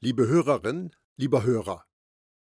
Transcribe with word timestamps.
Liebe 0.00 0.28
Hörerin, 0.28 0.94
lieber 1.16 1.42
Hörer, 1.42 1.84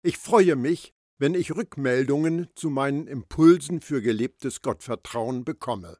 ich 0.03 0.17
freue 0.17 0.57
mich, 0.57 0.93
wenn 1.17 1.33
ich 1.33 1.55
Rückmeldungen 1.55 2.49
zu 2.53 2.69
meinen 2.69 3.07
Impulsen 3.07 3.79
für 3.79 4.01
gelebtes 4.01 4.61
Gottvertrauen 4.61 5.45
bekomme. 5.45 5.97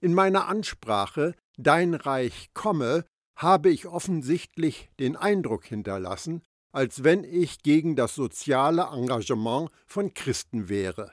In 0.00 0.14
meiner 0.14 0.46
Ansprache 0.46 1.34
Dein 1.56 1.94
Reich 1.94 2.50
komme 2.54 3.04
habe 3.36 3.70
ich 3.70 3.86
offensichtlich 3.88 4.88
den 5.00 5.16
Eindruck 5.16 5.64
hinterlassen, 5.64 6.44
als 6.70 7.02
wenn 7.02 7.24
ich 7.24 7.64
gegen 7.64 7.96
das 7.96 8.14
soziale 8.14 8.82
Engagement 8.92 9.72
von 9.84 10.14
Christen 10.14 10.68
wäre. 10.68 11.12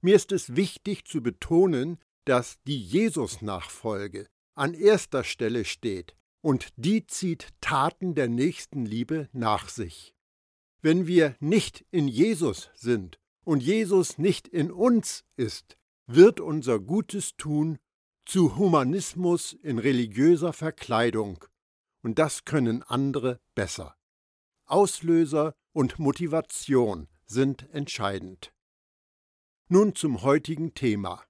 Mir 0.00 0.16
ist 0.16 0.32
es 0.32 0.56
wichtig 0.56 1.04
zu 1.04 1.22
betonen, 1.22 1.98
dass 2.24 2.56
die 2.66 2.80
Jesus-Nachfolge 2.80 4.26
an 4.54 4.72
erster 4.72 5.24
Stelle 5.24 5.66
steht 5.66 6.16
und 6.44 6.74
die 6.76 7.06
zieht 7.06 7.54
Taten 7.62 8.14
der 8.14 8.28
Nächstenliebe 8.28 9.30
nach 9.32 9.70
sich. 9.70 10.14
Wenn 10.82 11.06
wir 11.06 11.36
nicht 11.40 11.86
in 11.90 12.06
Jesus 12.06 12.68
sind 12.74 13.18
und 13.44 13.62
Jesus 13.62 14.18
nicht 14.18 14.46
in 14.48 14.70
uns 14.70 15.24
ist, 15.36 15.78
wird 16.06 16.40
unser 16.40 16.80
gutes 16.80 17.38
Tun 17.38 17.78
zu 18.26 18.58
Humanismus 18.58 19.54
in 19.54 19.78
religiöser 19.78 20.52
Verkleidung, 20.52 21.42
und 22.02 22.18
das 22.18 22.44
können 22.44 22.82
andere 22.82 23.40
besser. 23.54 23.96
Auslöser 24.66 25.54
und 25.72 25.98
Motivation 25.98 27.08
sind 27.24 27.70
entscheidend. 27.72 28.52
Nun 29.68 29.94
zum 29.94 30.20
heutigen 30.20 30.74
Thema. 30.74 31.24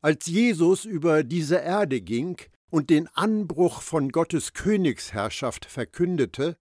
Als 0.00 0.26
Jesus 0.26 0.84
über 0.84 1.24
diese 1.24 1.56
Erde 1.56 2.00
ging, 2.00 2.40
und 2.70 2.90
den 2.90 3.08
Anbruch 3.08 3.82
von 3.82 4.10
Gottes 4.10 4.52
Königsherrschaft 4.52 5.64
verkündete, 5.64 6.56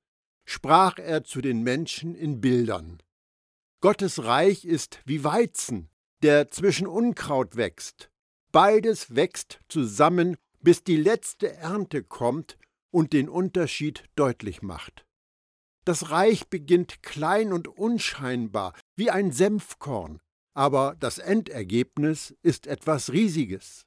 sprach 0.45 0.97
er 0.97 1.23
zu 1.23 1.41
den 1.41 1.61
Menschen 1.61 2.15
in 2.15 2.39
Bildern. 2.39 3.01
Gottes 3.81 4.23
Reich 4.23 4.65
ist 4.65 5.01
wie 5.05 5.23
Weizen, 5.23 5.89
der 6.23 6.49
zwischen 6.49 6.87
Unkraut 6.87 7.57
wächst. 7.57 8.09
Beides 8.51 9.15
wächst 9.15 9.59
zusammen, 9.67 10.37
bis 10.61 10.83
die 10.83 10.97
letzte 10.97 11.53
Ernte 11.53 12.03
kommt 12.03 12.57
und 12.91 13.13
den 13.13 13.29
Unterschied 13.29 14.05
deutlich 14.15 14.61
macht. 14.61 15.05
Das 15.85 16.09
Reich 16.09 16.47
beginnt 16.47 17.03
klein 17.03 17.53
und 17.53 17.67
unscheinbar, 17.67 18.73
wie 18.95 19.11
ein 19.11 19.31
Senfkorn, 19.31 20.19
aber 20.53 20.95
das 20.99 21.17
Endergebnis 21.17 22.35
ist 22.41 22.67
etwas 22.67 23.13
Riesiges. 23.13 23.86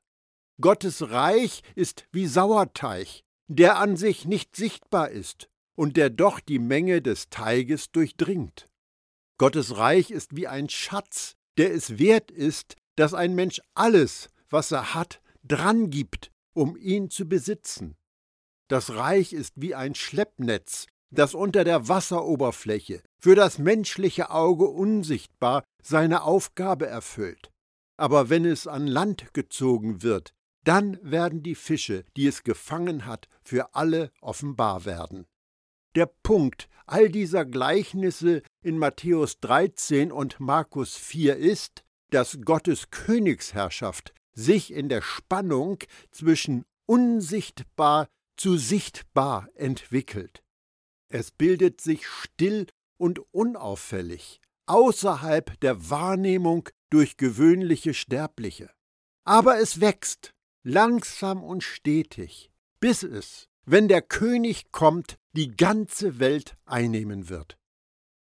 Gottes 0.61 1.11
Reich 1.11 1.63
ist 1.75 2.05
wie 2.13 2.27
Sauerteig, 2.27 3.23
der 3.49 3.79
an 3.79 3.97
sich 3.97 4.27
nicht 4.27 4.57
sichtbar 4.57 5.11
ist 5.11 5.49
und 5.75 5.97
der 5.97 6.11
doch 6.11 6.39
die 6.39 6.59
Menge 6.59 7.01
des 7.01 7.31
Teiges 7.31 7.91
durchdringt. 7.93 8.69
Gottes 9.39 9.79
Reich 9.79 10.11
ist 10.11 10.37
wie 10.37 10.49
ein 10.49 10.69
Schatz, 10.69 11.37
der 11.57 11.73
es 11.73 11.99
wert 11.99 12.31
ist, 12.31 12.77
dass 12.97 13.15
ein 13.15 13.35
Mensch 13.35 13.63
alles, 13.75 14.29
was 14.51 14.71
er 14.71 14.95
hat, 14.95 15.23
dran 15.45 15.89
gibt, 15.89 16.31
um 16.53 16.77
ihn 16.77 17.09
zu 17.09 17.27
besitzen. 17.27 17.97
Das 18.69 18.91
Reich 18.95 19.33
ist 19.33 19.55
wie 19.57 19.75
ein 19.75 19.95
Schleppnetz, 19.95 20.87
das 21.11 21.35
unter 21.35 21.65
der 21.65 21.89
Wasseroberfläche, 21.89 23.03
für 23.19 23.35
das 23.35 23.59
menschliche 23.59 24.31
Auge 24.31 24.67
unsichtbar, 24.67 25.65
seine 25.83 26.23
Aufgabe 26.23 26.87
erfüllt. 26.87 27.51
Aber 27.97 28.29
wenn 28.29 28.45
es 28.45 28.67
an 28.67 28.87
Land 28.87 29.33
gezogen 29.33 30.03
wird, 30.03 30.35
dann 30.65 30.99
werden 31.03 31.43
die 31.43 31.55
Fische, 31.55 32.05
die 32.17 32.27
es 32.27 32.43
gefangen 32.43 33.07
hat, 33.07 33.29
für 33.43 33.75
alle 33.75 34.11
offenbar 34.21 34.85
werden. 34.85 35.27
Der 35.95 36.07
Punkt 36.07 36.69
all 36.87 37.09
dieser 37.09 37.45
Gleichnisse 37.45 38.43
in 38.63 38.79
Matthäus 38.79 39.41
13 39.41 40.13
und 40.13 40.41
Markus 40.41 40.97
4 40.97 41.37
ist, 41.37 41.85
dass 42.11 42.41
Gottes 42.43 42.91
Königsherrschaft 42.91 44.13
sich 44.33 44.73
in 44.73 44.89
der 44.89 45.03
Spannung 45.03 45.79
zwischen 46.11 46.65
unsichtbar 46.87 48.09
zu 48.37 48.57
sichtbar 48.57 49.49
entwickelt. 49.55 50.43
Es 51.09 51.31
bildet 51.31 51.81
sich 51.81 52.07
still 52.07 52.67
und 52.97 53.21
unauffällig, 53.33 54.41
außerhalb 54.67 55.59
der 55.61 55.91
Wahrnehmung 55.91 56.69
durch 56.91 57.17
gewöhnliche 57.17 57.95
Sterbliche. 57.95 58.71
Aber 59.25 59.59
es 59.59 59.81
wächst, 59.81 60.33
langsam 60.63 61.43
und 61.43 61.63
stetig, 61.63 62.51
bis 62.81 63.03
es, 63.03 63.49
wenn 63.65 63.89
der 63.89 64.03
König 64.03 64.73
kommt, 64.73 65.19
die 65.33 65.57
ganze 65.57 66.19
Welt 66.19 66.57
einnehmen 66.65 67.29
wird. 67.29 67.57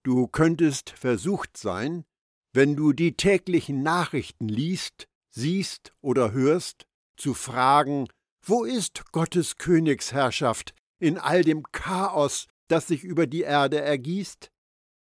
Du 0.03 0.29
könntest 0.29 0.91
versucht 0.91 1.57
sein, 1.57 2.05
wenn 2.53 2.77
du 2.77 2.93
die 2.93 3.17
täglichen 3.17 3.83
Nachrichten 3.83 4.49
liest, 4.49 5.09
siehst 5.31 5.93
oder 6.01 6.33
hörst, 6.33 6.87
zu 7.17 7.34
fragen, 7.34 8.07
wo 8.43 8.65
ist 8.65 9.11
Gottes 9.13 9.57
Königsherrschaft 9.57 10.75
in 10.99 11.19
all 11.19 11.43
dem 11.43 11.65
Chaos, 11.73 12.47
das 12.69 12.87
sich 12.87 13.03
über 13.03 13.27
die 13.27 13.43
Erde 13.43 13.81
ergießt? 13.81 14.51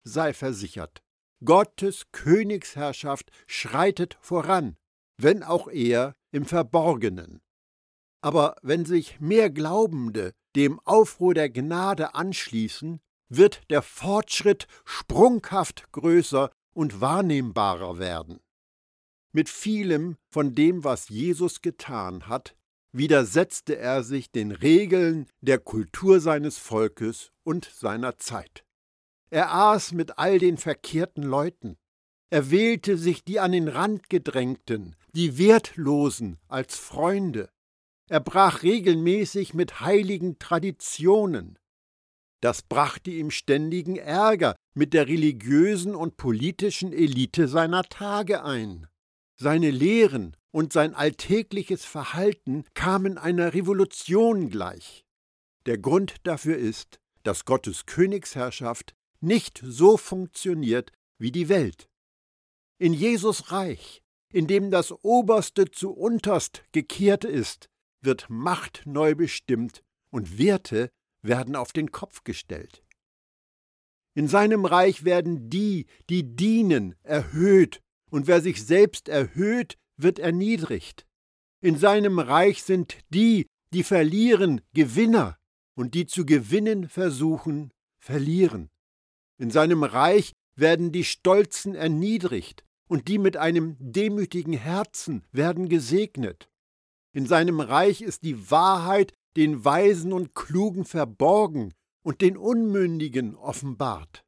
Sei 0.05 0.33
versichert, 0.33 1.03
Gottes 1.45 2.07
Königsherrschaft 2.13 3.31
schreitet 3.47 4.19
voran, 4.21 4.77
wenn 5.17 5.43
auch 5.43 5.69
eher 5.69 6.15
im 6.33 6.45
Verborgenen. 6.45 7.41
Aber 8.23 8.57
wenn 8.63 8.85
sich 8.85 9.21
mehr 9.21 9.51
Glaubende 9.51 10.33
dem 10.57 10.79
Aufruhr 10.81 11.35
der 11.35 11.51
Gnade 11.51 12.15
anschließen, 12.15 13.01
wird 13.29 13.63
der 13.71 13.83
Fortschritt 13.83 14.67
sprunghaft 14.85 15.91
größer 15.93 16.51
und 16.73 17.01
wahrnehmbarer 17.01 17.99
werden. 17.99 18.41
Mit 19.33 19.49
vielem 19.49 20.17
von 20.29 20.55
dem, 20.55 20.83
was 20.83 21.09
Jesus 21.09 21.63
getan 21.63 22.27
hat, 22.27 22.57
widersetzte 22.93 23.77
er 23.77 24.03
sich 24.03 24.33
den 24.33 24.51
Regeln 24.51 25.29
der 25.41 25.59
Kultur 25.59 26.21
seines 26.21 26.59
Volkes 26.59 27.31
und 27.45 27.65
seiner 27.65 28.19
Zeit. 28.19 28.65
Er 29.31 29.55
aß 29.55 29.93
mit 29.93 30.19
all 30.19 30.41
den 30.41 30.57
verkehrten 30.57 31.23
Leuten, 31.23 31.79
er 32.31 32.51
wählte 32.51 32.97
sich 32.97 33.25
die 33.25 33.41
an 33.41 33.53
den 33.53 33.67
Rand 33.69 34.09
gedrängten, 34.09 34.95
die 35.15 35.37
Wertlosen 35.37 36.39
als 36.49 36.77
Freunde. 36.77 37.51
Er 38.09 38.21
brach 38.21 38.63
regelmäßig 38.63 39.53
mit 39.53 39.81
heiligen 39.81 40.39
Traditionen. 40.39 41.59
Das 42.41 42.63
brachte 42.63 43.11
ihm 43.11 43.31
ständigen 43.31 43.97
Ärger 43.97 44.57
mit 44.75 44.95
der 44.95 45.09
religiösen 45.09 45.95
und 45.95 46.17
politischen 46.17 46.93
Elite 46.93 47.49
seiner 47.49 47.83
Tage 47.83 48.45
ein. 48.45 48.87
Seine 49.37 49.71
Lehren 49.71 50.37
und 50.53 50.73
sein 50.73 50.95
alltägliches 50.95 51.85
Verhalten 51.85 52.65
kamen 52.75 53.19
einer 53.19 53.55
Revolution 53.55 54.51
gleich. 54.51 55.05
Der 55.67 55.79
Grund 55.79 56.17
dafür 56.23 56.57
ist, 56.57 56.99
dass 57.23 57.45
Gottes 57.45 57.87
Königsherrschaft 57.87 58.95
nicht 59.21 59.61
so 59.63 59.97
funktioniert 59.97 60.93
wie 61.19 61.33
die 61.33 61.49
Welt. 61.49 61.90
In 62.81 62.95
Jesus 62.95 63.53
Reich, 63.53 64.03
in 64.33 64.47
dem 64.47 64.71
das 64.71 64.91
Oberste 65.05 65.71
zu 65.71 65.91
unterst 65.93 66.65
gekehrt 66.73 67.27
ist, 67.27 67.69
wird 68.01 68.31
Macht 68.31 68.85
neu 68.87 69.15
bestimmt 69.15 69.83
und 70.11 70.39
Werte 70.39 70.91
werden 71.21 71.57
auf 71.57 71.75
den 71.75 71.93
Kopf 71.93 72.25
gestellt. 72.25 72.83
In 74.15 74.29
seinem 74.29 74.65
Reich 74.65 75.05
werden 75.05 75.51
die, 75.51 75.89
die 76.09 76.35
dienen, 76.35 76.95
erhöht, 77.03 77.83
und 78.11 78.27
wer 78.27 78.41
sich 78.41 78.65
selbst 78.65 79.11
erhöht, 79.11 79.77
wird 79.99 80.19
erniedrigt. 80.19 81.07
In 81.61 81.77
seinem 81.77 82.19
Reich 82.19 82.63
sind 82.63 82.97
die, 83.11 83.47
die 83.75 83.83
verlieren, 83.83 84.63
Gewinner, 84.73 85.37
und 85.77 85.93
die 85.93 86.07
zu 86.07 86.25
gewinnen 86.25 86.89
versuchen, 86.89 87.73
verlieren. 88.03 88.71
In 89.39 89.51
seinem 89.51 89.83
Reich 89.83 90.33
werden 90.57 90.93
die 90.93 91.05
Stolzen 91.05 91.75
erniedrigt, 91.75 92.65
und 92.91 93.07
die 93.07 93.19
mit 93.19 93.37
einem 93.37 93.77
demütigen 93.79 94.53
Herzen 94.53 95.23
werden 95.31 95.69
gesegnet. 95.69 96.51
In 97.13 97.25
seinem 97.25 97.61
Reich 97.61 98.03
ist 98.03 98.25
die 98.25 98.51
Wahrheit 98.51 99.13
den 99.37 99.65
Weisen 99.65 100.13
und 100.13 100.35
Klugen 100.35 100.85
verborgen 100.85 101.73
und 102.03 102.21
den 102.21 102.37
Unmündigen 102.37 103.37
offenbart. 103.37 104.25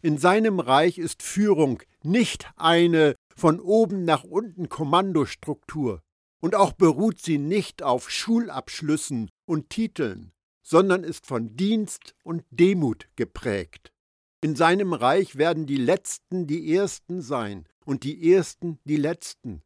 In 0.00 0.16
seinem 0.16 0.58
Reich 0.58 0.96
ist 0.96 1.22
Führung 1.22 1.82
nicht 2.02 2.50
eine 2.56 3.14
von 3.36 3.60
oben 3.60 4.06
nach 4.06 4.24
unten 4.24 4.70
Kommandostruktur, 4.70 6.00
und 6.40 6.54
auch 6.54 6.72
beruht 6.72 7.20
sie 7.20 7.36
nicht 7.36 7.82
auf 7.82 8.10
Schulabschlüssen 8.10 9.28
und 9.44 9.68
Titeln, 9.68 10.32
sondern 10.62 11.04
ist 11.04 11.26
von 11.26 11.56
Dienst 11.56 12.14
und 12.24 12.42
Demut 12.50 13.06
geprägt. 13.16 13.92
In 14.40 14.56
seinem 14.56 14.94
Reich 14.94 15.36
werden 15.36 15.66
die 15.66 15.76
Letzten 15.76 16.46
die 16.46 16.74
Ersten 16.74 17.20
sein 17.20 17.66
und 17.88 18.04
die 18.04 18.34
Ersten 18.34 18.78
die 18.84 18.96
Letzten. 18.96 19.62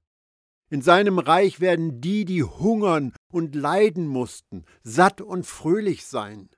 In 0.71 0.81
seinem 0.81 1.19
Reich 1.19 1.59
werden 1.59 2.01
die, 2.01 2.25
die 2.25 2.45
hungern 2.45 3.13
und 3.33 3.57
leiden 3.57 4.07
mussten, 4.07 4.65
satt 4.85 5.21
und 5.21 5.45
fröhlich 5.45 6.07
sein. 6.07 6.49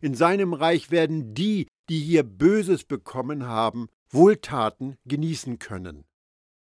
In 0.00 0.14
seinem 0.14 0.52
Reich 0.52 0.90
werden 0.90 1.32
die, 1.32 1.68
die 1.88 2.00
hier 2.00 2.24
Böses 2.24 2.82
bekommen 2.82 3.46
haben, 3.46 3.86
Wohltaten 4.10 4.96
genießen 5.04 5.60
können. 5.60 6.04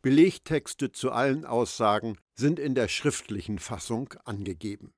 Belegtexte 0.03 0.91
zu 0.91 1.11
allen 1.11 1.43
Aussagen 1.43 2.15
sind 2.35 2.59
in 2.59 2.75
der 2.75 2.87
schriftlichen 2.87 3.57
Fassung 3.57 4.13
angegeben. 4.25 4.93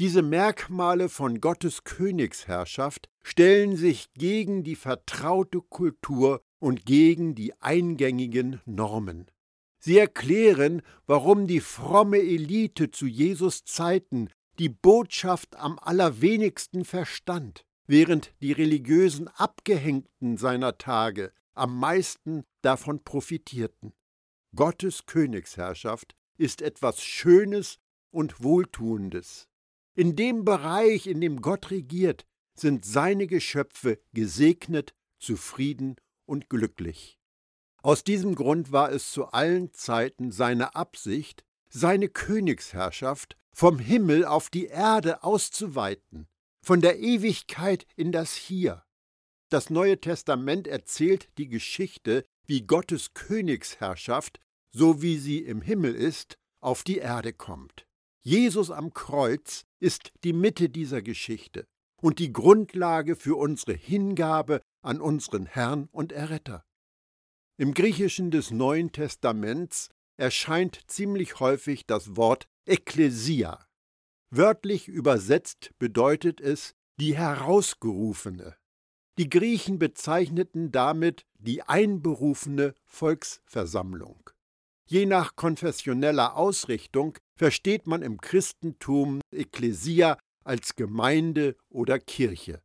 Diese 0.00 0.22
Merkmale 0.22 1.08
von 1.08 1.40
Gottes 1.40 1.84
Königsherrschaft 1.84 3.08
stellen 3.22 3.76
sich 3.76 4.12
gegen 4.14 4.64
die 4.64 4.76
vertraute 4.76 5.60
Kultur 5.60 6.42
und 6.60 6.86
gegen 6.86 7.34
die 7.34 7.60
eingängigen 7.60 8.60
Normen. 8.64 9.26
Sie 9.80 9.98
erklären, 9.98 10.82
warum 11.06 11.46
die 11.46 11.60
fromme 11.60 12.18
Elite 12.18 12.90
zu 12.90 13.06
Jesus 13.06 13.64
Zeiten 13.64 14.28
die 14.58 14.68
Botschaft 14.68 15.56
am 15.56 15.78
allerwenigsten 15.78 16.84
verstand, 16.84 17.64
während 17.86 18.32
die 18.42 18.52
religiösen 18.52 19.28
Abgehängten 19.28 20.36
seiner 20.36 20.76
Tage 20.76 21.32
am 21.54 21.78
meisten 21.78 22.44
davon 22.60 23.02
profitierten. 23.02 23.94
Gottes 24.54 25.06
Königsherrschaft 25.06 26.14
ist 26.36 26.60
etwas 26.60 27.02
Schönes 27.02 27.78
und 28.10 28.42
Wohltuendes. 28.42 29.48
In 29.94 30.14
dem 30.14 30.44
Bereich, 30.44 31.06
in 31.06 31.20
dem 31.20 31.40
Gott 31.40 31.70
regiert, 31.70 32.26
sind 32.54 32.84
seine 32.84 33.26
Geschöpfe 33.26 33.98
gesegnet, 34.12 34.94
zufrieden 35.18 35.96
und 36.30 36.48
glücklich. 36.48 37.18
Aus 37.82 38.04
diesem 38.04 38.36
Grund 38.36 38.72
war 38.72 38.92
es 38.92 39.10
zu 39.10 39.26
allen 39.26 39.72
Zeiten 39.72 40.30
seine 40.30 40.74
Absicht, 40.74 41.44
seine 41.68 42.08
Königsherrschaft 42.08 43.36
vom 43.52 43.78
Himmel 43.78 44.24
auf 44.24 44.48
die 44.48 44.66
Erde 44.66 45.24
auszuweiten, 45.24 46.28
von 46.64 46.80
der 46.80 47.00
Ewigkeit 47.00 47.86
in 47.96 48.12
das 48.12 48.34
Hier. 48.34 48.84
Das 49.50 49.70
Neue 49.70 50.00
Testament 50.00 50.68
erzählt 50.68 51.28
die 51.36 51.48
Geschichte, 51.48 52.24
wie 52.46 52.62
Gottes 52.62 53.12
Königsherrschaft, 53.14 54.38
so 54.72 55.02
wie 55.02 55.18
sie 55.18 55.38
im 55.38 55.60
Himmel 55.60 55.94
ist, 55.94 56.38
auf 56.60 56.84
die 56.84 56.98
Erde 56.98 57.32
kommt. 57.32 57.86
Jesus 58.22 58.70
am 58.70 58.92
Kreuz 58.92 59.64
ist 59.80 60.12
die 60.22 60.34
Mitte 60.34 60.68
dieser 60.68 61.02
Geschichte 61.02 61.66
und 62.00 62.18
die 62.18 62.32
Grundlage 62.32 63.16
für 63.16 63.36
unsere 63.36 63.72
Hingabe 63.72 64.60
an 64.82 65.00
unseren 65.00 65.46
Herrn 65.46 65.88
und 65.92 66.12
Erretter. 66.12 66.64
Im 67.56 67.74
Griechischen 67.74 68.30
des 68.30 68.50
Neuen 68.50 68.92
Testaments 68.92 69.90
erscheint 70.16 70.80
ziemlich 70.86 71.40
häufig 71.40 71.86
das 71.86 72.16
Wort 72.16 72.48
Ekklesia. 72.66 73.66
Wörtlich 74.30 74.88
übersetzt 74.88 75.70
bedeutet 75.78 76.40
es 76.40 76.74
die 76.98 77.16
Herausgerufene. 77.16 78.56
Die 79.18 79.28
Griechen 79.28 79.78
bezeichneten 79.78 80.70
damit 80.70 81.26
die 81.38 81.62
einberufene 81.62 82.74
Volksversammlung. 82.84 84.30
Je 84.86 85.06
nach 85.06 85.36
konfessioneller 85.36 86.36
Ausrichtung 86.36 87.18
versteht 87.36 87.86
man 87.86 88.02
im 88.02 88.20
Christentum 88.20 89.20
Ekklesia 89.30 90.18
als 90.44 90.74
Gemeinde 90.76 91.56
oder 91.68 91.98
Kirche. 91.98 92.62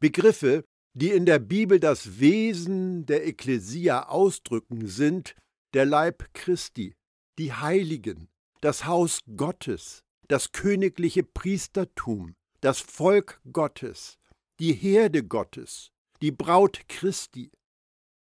Begriffe, 0.00 0.64
die 0.96 1.10
in 1.10 1.26
der 1.26 1.38
Bibel 1.38 1.78
das 1.78 2.20
Wesen 2.20 3.04
der 3.04 3.26
Ekklesia 3.26 4.08
ausdrücken, 4.08 4.88
sind 4.88 5.36
der 5.74 5.84
Leib 5.84 6.32
Christi, 6.32 6.94
die 7.38 7.52
Heiligen, 7.52 8.28
das 8.62 8.86
Haus 8.86 9.20
Gottes, 9.36 10.04
das 10.28 10.52
königliche 10.52 11.22
Priestertum, 11.22 12.34
das 12.62 12.80
Volk 12.80 13.42
Gottes, 13.52 14.16
die 14.58 14.72
Herde 14.72 15.22
Gottes, 15.22 15.90
die 16.22 16.30
Braut 16.30 16.88
Christi. 16.88 17.50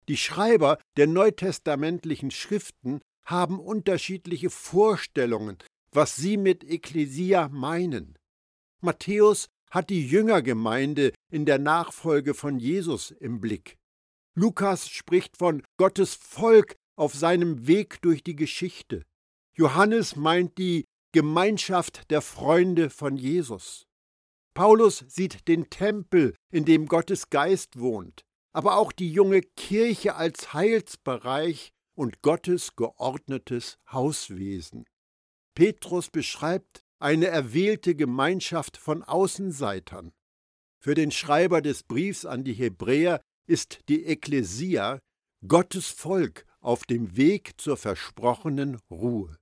Die 0.09 0.17
Schreiber 0.17 0.79
der 0.97 1.07
neutestamentlichen 1.07 2.31
Schriften 2.31 3.03
haben 3.27 3.61
unterschiedliche 3.61 4.49
Vorstellungen, 4.49 5.59
was 5.93 6.17
sie 6.17 6.39
mit 6.39 6.65
Ekklesia 6.65 7.51
meinen. 7.51 8.17
Matthäus 8.81 9.49
hat 9.75 9.91
die 9.91 10.07
Jüngergemeinde 10.07 11.13
in 11.33 11.47
der 11.47 11.59
Nachfolge 11.59 12.35
von 12.35 12.61
Jesus 12.61 13.11
im 13.11 13.41
Blick. 13.41 13.77
Lukas 14.37 14.89
spricht 14.89 15.37
von 15.37 15.65
Gottes 15.79 16.15
Volk 16.15 16.77
auf 16.97 17.13
seinem 17.13 17.67
Weg 17.67 18.01
durch 18.01 18.23
die 18.23 18.37
Geschichte. 18.37 19.03
Johannes 19.57 20.15
meint 20.15 20.59
die 20.59 20.85
Gemeinschaft 21.13 22.09
der 22.11 22.23
Freunde 22.23 22.89
von 22.89 23.17
Jesus. 23.17 23.87
Paulus 24.55 25.05
sieht 25.09 25.49
den 25.49 25.69
Tempel, 25.71 26.37
in 26.53 26.65
dem 26.65 26.87
Gottes 26.87 27.31
Geist 27.31 27.81
wohnt, 27.81 28.23
aber 28.53 28.77
auch 28.77 28.93
die 28.93 29.11
junge 29.11 29.41
Kirche 29.57 30.15
als 30.15 30.55
Heilsbereich 30.55 31.73
und 31.97 32.23
Gottes 32.23 32.77
geordnetes 32.77 33.79
Hauswesen. 33.91 34.85
Petrus 35.57 36.11
beschreibt 36.11 36.84
eine 37.05 37.27
erwählte 37.27 37.95
Gemeinschaft 37.95 38.79
von 38.79 39.03
Außenseitern. 39.03 40.15
Für 40.81 40.95
den 40.95 41.11
Schreiber 41.11 41.61
des 41.61 41.83
Briefs 41.83 42.25
an 42.25 42.45
die 42.45 42.55
Hebräer 42.55 43.21
ist 43.47 43.81
die 43.91 44.07
Ekklesia 44.07 45.01
Gottes 45.47 45.89
Volk 45.89 46.47
auf 46.63 46.85
dem 46.85 47.15
Weg 47.15 47.61
zur 47.61 47.77
versprochenen 47.77 48.79
Ruhe. 48.91 49.37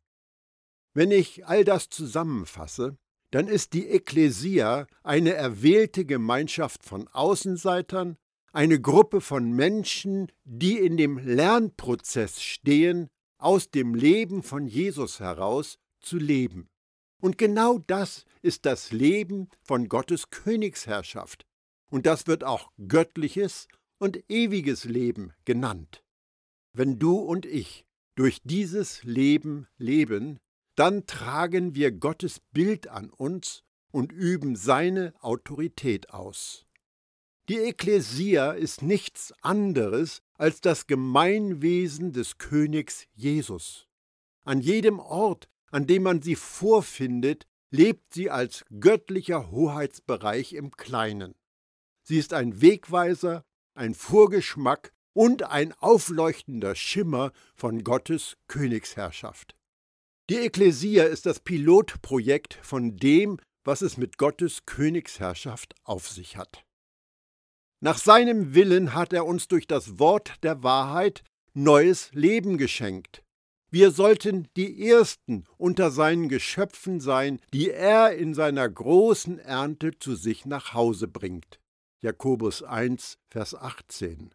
Wenn 0.93 1.13
ich 1.13 1.47
all 1.47 1.63
das 1.63 1.89
zusammenfasse, 1.89 2.97
dann 3.31 3.47
ist 3.47 3.75
die 3.75 3.87
Ekklesia 3.87 4.89
eine 5.05 5.35
erwählte 5.35 6.05
Gemeinschaft 6.05 6.85
von 6.85 7.07
Außenseitern, 7.07 8.17
eine 8.53 8.81
Gruppe 8.81 9.21
von 9.21 9.53
Menschen, 9.53 10.33
die 10.43 10.79
in 10.79 10.97
dem 10.97 11.17
Lernprozess 11.17 12.43
stehen, 12.43 13.09
aus 13.39 13.71
dem 13.71 13.95
Leben 13.95 14.43
von 14.43 14.67
Jesus 14.67 15.21
heraus 15.21 15.79
zu 16.01 16.19
leben. 16.19 16.69
Und 17.23 17.39
genau 17.39 17.79
das 17.79 18.25
ist 18.43 18.67
das 18.67 18.91
Leben 18.91 19.49
von 19.63 19.89
Gottes 19.89 20.31
Königsherrschaft. 20.31 21.47
Und 21.89 22.05
das 22.05 22.27
wird 22.27 22.43
auch 22.43 22.73
göttliches 22.89 23.69
und 23.99 24.29
ewiges 24.29 24.85
Leben 24.85 25.33
genannt. 25.45 26.03
Wenn 26.73 26.99
du 26.99 27.19
und 27.19 27.47
ich 27.47 27.87
durch 28.17 28.41
dieses 28.43 29.05
Leben 29.05 29.69
leben, 29.79 30.41
dann 30.75 31.07
tragen 31.07 31.77
wir 31.77 31.93
Gottes 31.93 32.41
Bild 32.53 32.89
an 32.89 33.09
uns 33.11 33.63
und 33.93 34.11
üben 34.11 34.57
seine 34.57 35.15
Autorität 35.21 36.11
aus. 36.11 36.67
Die 37.49 37.59
Ekklesia 37.59 38.51
ist 38.51 38.83
nichts 38.83 39.33
anderes 39.43 40.23
als 40.35 40.61
das 40.61 40.89
Gemeinwesen 40.89 42.13
des 42.13 42.39
Königs 42.39 43.07
Jesus. 43.15 43.87
An 44.45 44.61
jedem 44.61 44.99
Ort, 44.99 45.49
an 45.73 45.87
dem 45.87 46.05
man 46.05 46.23
sie 46.23 46.37
vorfindet, 46.37 47.47
lebt 47.71 48.15
sie 48.15 48.31
als 48.31 48.65
göttlicher 48.79 49.51
Hoheitsbereich 49.51 50.53
im 50.53 50.71
Kleinen. 50.71 51.35
Sie 52.05 52.19
ist 52.19 52.33
ein 52.35 52.61
Wegweiser, 52.61 53.45
ein 53.75 53.95
Vorgeschmack 53.95 54.93
und 55.15 55.45
ein 55.45 55.73
aufleuchtender 55.73 56.75
Schimmer 56.75 57.33
von 57.55 57.85
Gottes 57.85 58.37
Königsherrschaft. 58.49 59.57
Die 60.31 60.37
Ekklesia 60.37 61.05
ist 61.05 61.27
das 61.27 61.41
Pilotprojekt 61.41 62.59
von 62.63 62.97
dem, 62.97 63.39
was 63.65 63.83
es 63.83 63.97
mit 63.97 64.19
Gottes 64.19 64.67
Königsherrschaft 64.67 65.75
auf 65.85 66.09
sich 66.09 66.37
hat. 66.37 66.65
Nach 67.81 67.99
seinem 67.99 68.55
Willen 68.55 68.95
hat 68.95 69.13
er 69.13 69.27
uns 69.27 69.49
durch 69.49 69.67
das 69.67 69.99
Wort 69.99 70.43
der 70.43 70.63
Wahrheit 70.63 71.25
neues 71.55 72.11
Leben 72.13 72.59
geschenkt. 72.59 73.22
Wir 73.73 73.91
sollten 73.91 74.49
die 74.55 74.87
Ersten 74.87 75.47
unter 75.57 75.91
seinen 75.91 76.29
Geschöpfen 76.29 77.01
sein, 77.01 77.41
die 77.55 77.71
er 77.71 78.15
in 78.15 78.35
seiner 78.35 78.69
großen 78.69 79.39
Ernte 79.39 79.99
zu 79.99 80.15
sich 80.15 80.45
nach 80.45 80.75
Hause 80.75 81.09
bringt. 81.09 81.59
Jakobus 82.03 82.63
1, 82.63 83.17
Vers 83.31 83.55
18. 83.55 84.35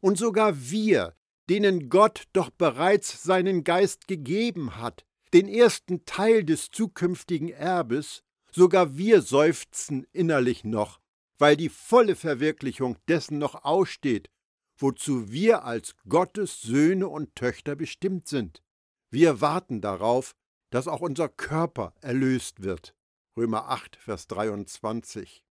Und 0.00 0.18
sogar 0.18 0.70
wir, 0.70 1.16
denen 1.48 1.88
Gott 1.88 2.24
doch 2.34 2.50
bereits 2.50 3.22
seinen 3.22 3.64
Geist 3.64 4.06
gegeben 4.06 4.76
hat, 4.76 5.06
den 5.32 5.48
ersten 5.48 6.04
Teil 6.04 6.44
des 6.44 6.68
zukünftigen 6.70 7.48
Erbes, 7.48 8.22
sogar 8.50 8.98
wir 8.98 9.22
seufzen 9.22 10.06
innerlich 10.12 10.64
noch, 10.64 11.00
weil 11.38 11.56
die 11.56 11.70
volle 11.70 12.16
Verwirklichung 12.16 12.98
dessen 13.08 13.38
noch 13.38 13.64
aussteht, 13.64 14.28
wozu 14.78 15.30
wir 15.30 15.64
als 15.64 15.94
Gottes 16.08 16.62
Söhne 16.62 17.08
und 17.08 17.34
Töchter 17.34 17.76
bestimmt 17.76 18.28
sind. 18.28 18.62
Wir 19.10 19.40
warten 19.40 19.80
darauf, 19.80 20.34
dass 20.70 20.88
auch 20.88 21.00
unser 21.00 21.28
Körper 21.28 21.94
erlöst 22.00 22.62
wird. 22.62 22.94
Römer 23.36 23.68
8, 23.68 23.96
Vers 23.96 24.26
23. 24.28 25.44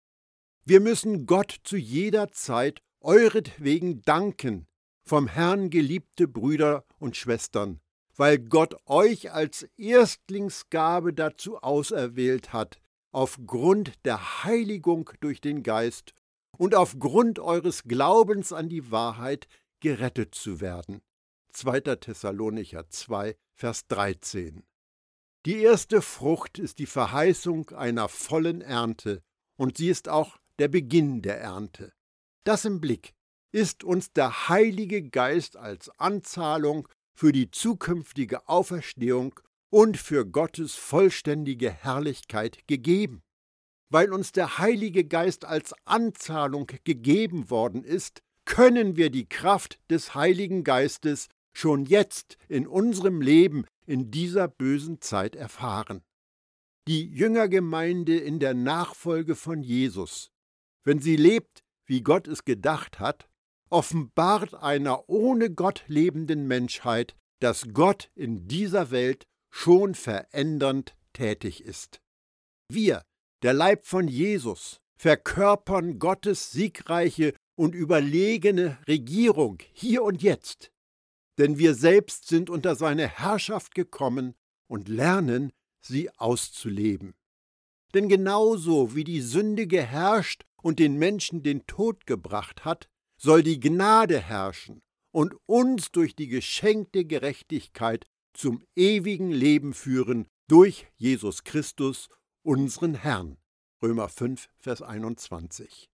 Wir 0.66 0.80
müssen 0.80 1.26
Gott 1.26 1.56
zu 1.64 1.78
jeder 1.78 2.32
Zeit 2.32 2.82
euretwegen 3.00 4.02
danken, 4.02 4.68
vom 5.04 5.28
Herrn 5.28 5.70
geliebte 5.70 6.28
Brüder 6.28 6.84
und 7.00 7.16
Schwestern, 7.16 7.80
weil 8.16 8.40
Gott 8.40 8.76
euch 8.86 9.32
als 9.32 9.64
Erstlingsgabe 9.78 11.14
dazu 11.14 11.58
auserwählt 11.60 12.52
hat, 12.52 12.82
aufgrund 13.12 13.94
der 14.06 14.44
Heiligung 14.44 15.10
durch 15.22 15.40
den 15.40 15.64
Geist 15.64 16.14
und 16.58 16.76
aufgrund 16.76 17.40
eures 17.40 17.84
Glaubens 17.84 18.52
an 18.52 18.70
die 18.70 18.92
Wahrheit 18.92 19.48
gerettet 19.80 20.36
zu 20.36 20.60
werden. 20.60 21.02
2. 21.54 21.82
Thessalonicher 21.96 22.90
2, 22.90 23.36
Vers 23.54 23.88
13. 23.88 24.64
Die 25.46 25.58
erste 25.62 26.02
Frucht 26.02 26.60
ist 26.60 26.80
die 26.80 26.86
Verheißung 26.86 27.70
einer 27.70 28.10
vollen 28.10 28.62
Ernte, 28.62 29.24
und 29.56 29.78
sie 29.78 29.90
ist 29.90 30.10
auch 30.10 30.38
der 30.60 30.68
Beginn 30.68 31.22
der 31.22 31.40
Ernte. 31.40 31.94
Das 32.44 32.66
im 32.66 32.80
Blick 32.80 33.14
ist 33.52 33.84
uns 33.84 34.12
der 34.12 34.50
Heilige 34.50 35.10
Geist 35.10 35.58
als 35.58 35.90
Anzahlung 36.00 36.88
für 37.14 37.32
die 37.32 37.50
zukünftige 37.50 38.48
Auferstehung 38.48 39.40
und 39.70 39.98
für 39.98 40.26
Gottes 40.26 40.76
vollständige 40.76 41.72
Herrlichkeit 41.72 42.68
gegeben. 42.68 43.24
Weil 43.90 44.12
uns 44.12 44.32
der 44.32 44.58
Heilige 44.58 45.06
Geist 45.06 45.46
als 45.46 45.74
Anzahlung 45.86 46.68
gegeben 46.84 47.50
worden 47.50 47.84
ist, 47.84 48.22
können 48.46 48.96
wir 48.96 49.10
die 49.10 49.28
Kraft 49.28 49.80
des 49.90 50.16
Heiligen 50.16 50.64
Geistes 50.64 51.30
schon 51.54 51.86
jetzt 51.86 52.38
in 52.48 52.68
unserem 52.68 53.22
Leben 53.22 53.66
in 53.86 54.12
dieser 54.12 54.48
bösen 54.48 55.02
Zeit 55.02 55.36
erfahren. 55.36 56.04
Die 56.88 57.08
Jüngergemeinde 57.08 58.18
in 58.18 58.40
der 58.40 58.54
Nachfolge 58.54 59.36
von 59.36 59.64
Jesus, 59.64 60.32
wenn 60.84 61.00
sie 61.00 61.16
lebt, 61.16 61.64
wie 61.86 62.02
Gott 62.02 62.28
es 62.28 62.46
gedacht 62.46 63.00
hat, 63.00 63.28
offenbart 63.70 64.54
einer 64.54 65.10
ohne 65.10 65.50
Gott 65.50 65.84
lebenden 65.88 66.48
Menschheit, 66.48 67.16
dass 67.40 67.74
Gott 67.74 68.10
in 68.16 68.48
dieser 68.48 68.92
Welt 68.92 69.26
schon 69.50 69.96
verändernd 69.96 70.96
tätig 71.14 71.64
ist. 71.64 72.00
Wir, 72.70 73.04
der 73.44 73.54
Leib 73.54 73.86
von 73.86 74.08
Jesus, 74.08 74.82
verkörpern 74.98 76.00
Gottes 76.00 76.52
siegreiche 76.52 77.34
und 77.56 77.76
überlegene 77.76 78.78
Regierung 78.88 79.60
hier 79.74 80.04
und 80.04 80.22
jetzt. 80.22 80.72
Denn 81.38 81.58
wir 81.58 81.76
selbst 81.76 82.28
sind 82.28 82.50
unter 82.50 82.76
seine 82.76 83.08
Herrschaft 83.08 83.76
gekommen 83.76 84.34
und 84.68 84.88
lernen, 84.88 85.52
sie 85.82 86.10
auszuleben. 86.18 87.14
Denn 87.94 88.10
genauso 88.10 88.96
wie 88.96 89.04
die 89.04 89.22
Sünde 89.22 89.68
geherrscht 89.68 90.44
und 90.62 90.80
den 90.80 90.98
Menschen 90.98 91.44
den 91.44 91.66
Tod 91.68 92.06
gebracht 92.06 92.66
hat, 92.66 92.90
soll 93.18 93.44
die 93.44 93.60
Gnade 93.60 94.20
herrschen 94.20 94.82
und 95.12 95.36
uns 95.46 95.92
durch 95.92 96.16
die 96.16 96.28
geschenkte 96.28 97.06
Gerechtigkeit 97.06 98.06
zum 98.34 98.64
ewigen 98.76 99.32
Leben 99.32 99.74
führen 99.74 100.28
durch 100.48 100.88
Jesus 100.96 101.44
Christus, 101.44 102.10
unseren 102.48 102.96
Herrn. 102.96 103.36
Römer 103.84 104.08
5, 104.08 104.50
Vers 104.58 104.82
21. 104.82 105.90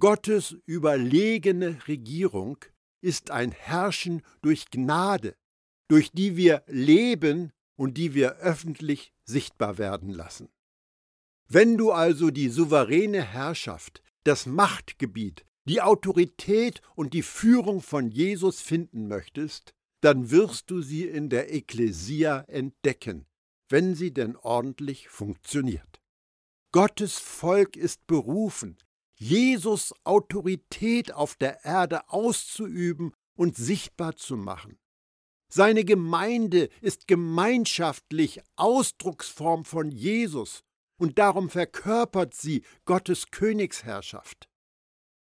Gottes 0.00 0.56
überlegene 0.66 1.78
Regierung 1.86 2.58
ist 3.00 3.30
ein 3.30 3.52
Herrschen 3.52 4.22
durch 4.42 4.70
Gnade, 4.72 5.36
durch 5.86 6.10
die 6.10 6.36
wir 6.36 6.64
leben 6.66 7.52
und 7.76 7.98
die 7.98 8.14
wir 8.14 8.32
öffentlich 8.38 9.12
sichtbar 9.24 9.78
werden 9.78 10.10
lassen. 10.10 10.48
Wenn 11.46 11.78
du 11.78 11.92
also 11.92 12.30
die 12.30 12.48
souveräne 12.48 13.22
Herrschaft, 13.22 14.02
das 14.24 14.46
Machtgebiet, 14.46 15.44
die 15.66 15.80
Autorität 15.80 16.82
und 16.96 17.14
die 17.14 17.22
Führung 17.22 17.80
von 17.80 18.10
Jesus 18.10 18.60
finden 18.60 19.06
möchtest, 19.06 19.72
dann 20.00 20.32
wirst 20.32 20.68
du 20.72 20.82
sie 20.82 21.06
in 21.06 21.28
der 21.28 21.54
Ekklesia 21.54 22.40
entdecken, 22.48 23.26
wenn 23.70 23.94
sie 23.94 24.12
denn 24.12 24.36
ordentlich 24.36 25.08
funktioniert. 25.08 26.00
Gottes 26.72 27.18
Volk 27.18 27.76
ist 27.76 28.06
berufen, 28.06 28.76
Jesus 29.14 29.94
Autorität 30.04 31.12
auf 31.12 31.34
der 31.36 31.64
Erde 31.64 32.08
auszuüben 32.08 33.12
und 33.34 33.56
sichtbar 33.56 34.16
zu 34.16 34.36
machen. 34.36 34.78
Seine 35.52 35.84
Gemeinde 35.84 36.68
ist 36.80 37.08
gemeinschaftlich 37.08 38.40
Ausdrucksform 38.56 39.64
von 39.64 39.90
Jesus 39.90 40.62
und 40.96 41.18
darum 41.18 41.50
verkörpert 41.50 42.34
sie 42.34 42.62
Gottes 42.84 43.30
Königsherrschaft. 43.30 44.48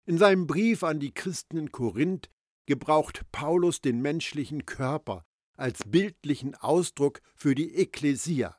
In 0.04 0.18
seinem 0.18 0.46
Brief 0.46 0.82
an 0.82 0.98
die 0.98 1.14
Christen 1.14 1.56
in 1.56 1.72
Korinth 1.72 2.28
gebraucht 2.66 3.22
Paulus 3.30 3.80
den 3.80 4.02
menschlichen 4.02 4.66
Körper 4.66 5.24
als 5.56 5.80
bildlichen 5.86 6.54
Ausdruck 6.54 7.20
für 7.34 7.54
die 7.54 7.74
Ekklesia. 7.76 8.56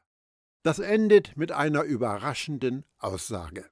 Das 0.64 0.80
endet 0.80 1.38
mit 1.38 1.52
einer 1.52 1.84
überraschenden 1.84 2.86
Aussage. 2.98 3.70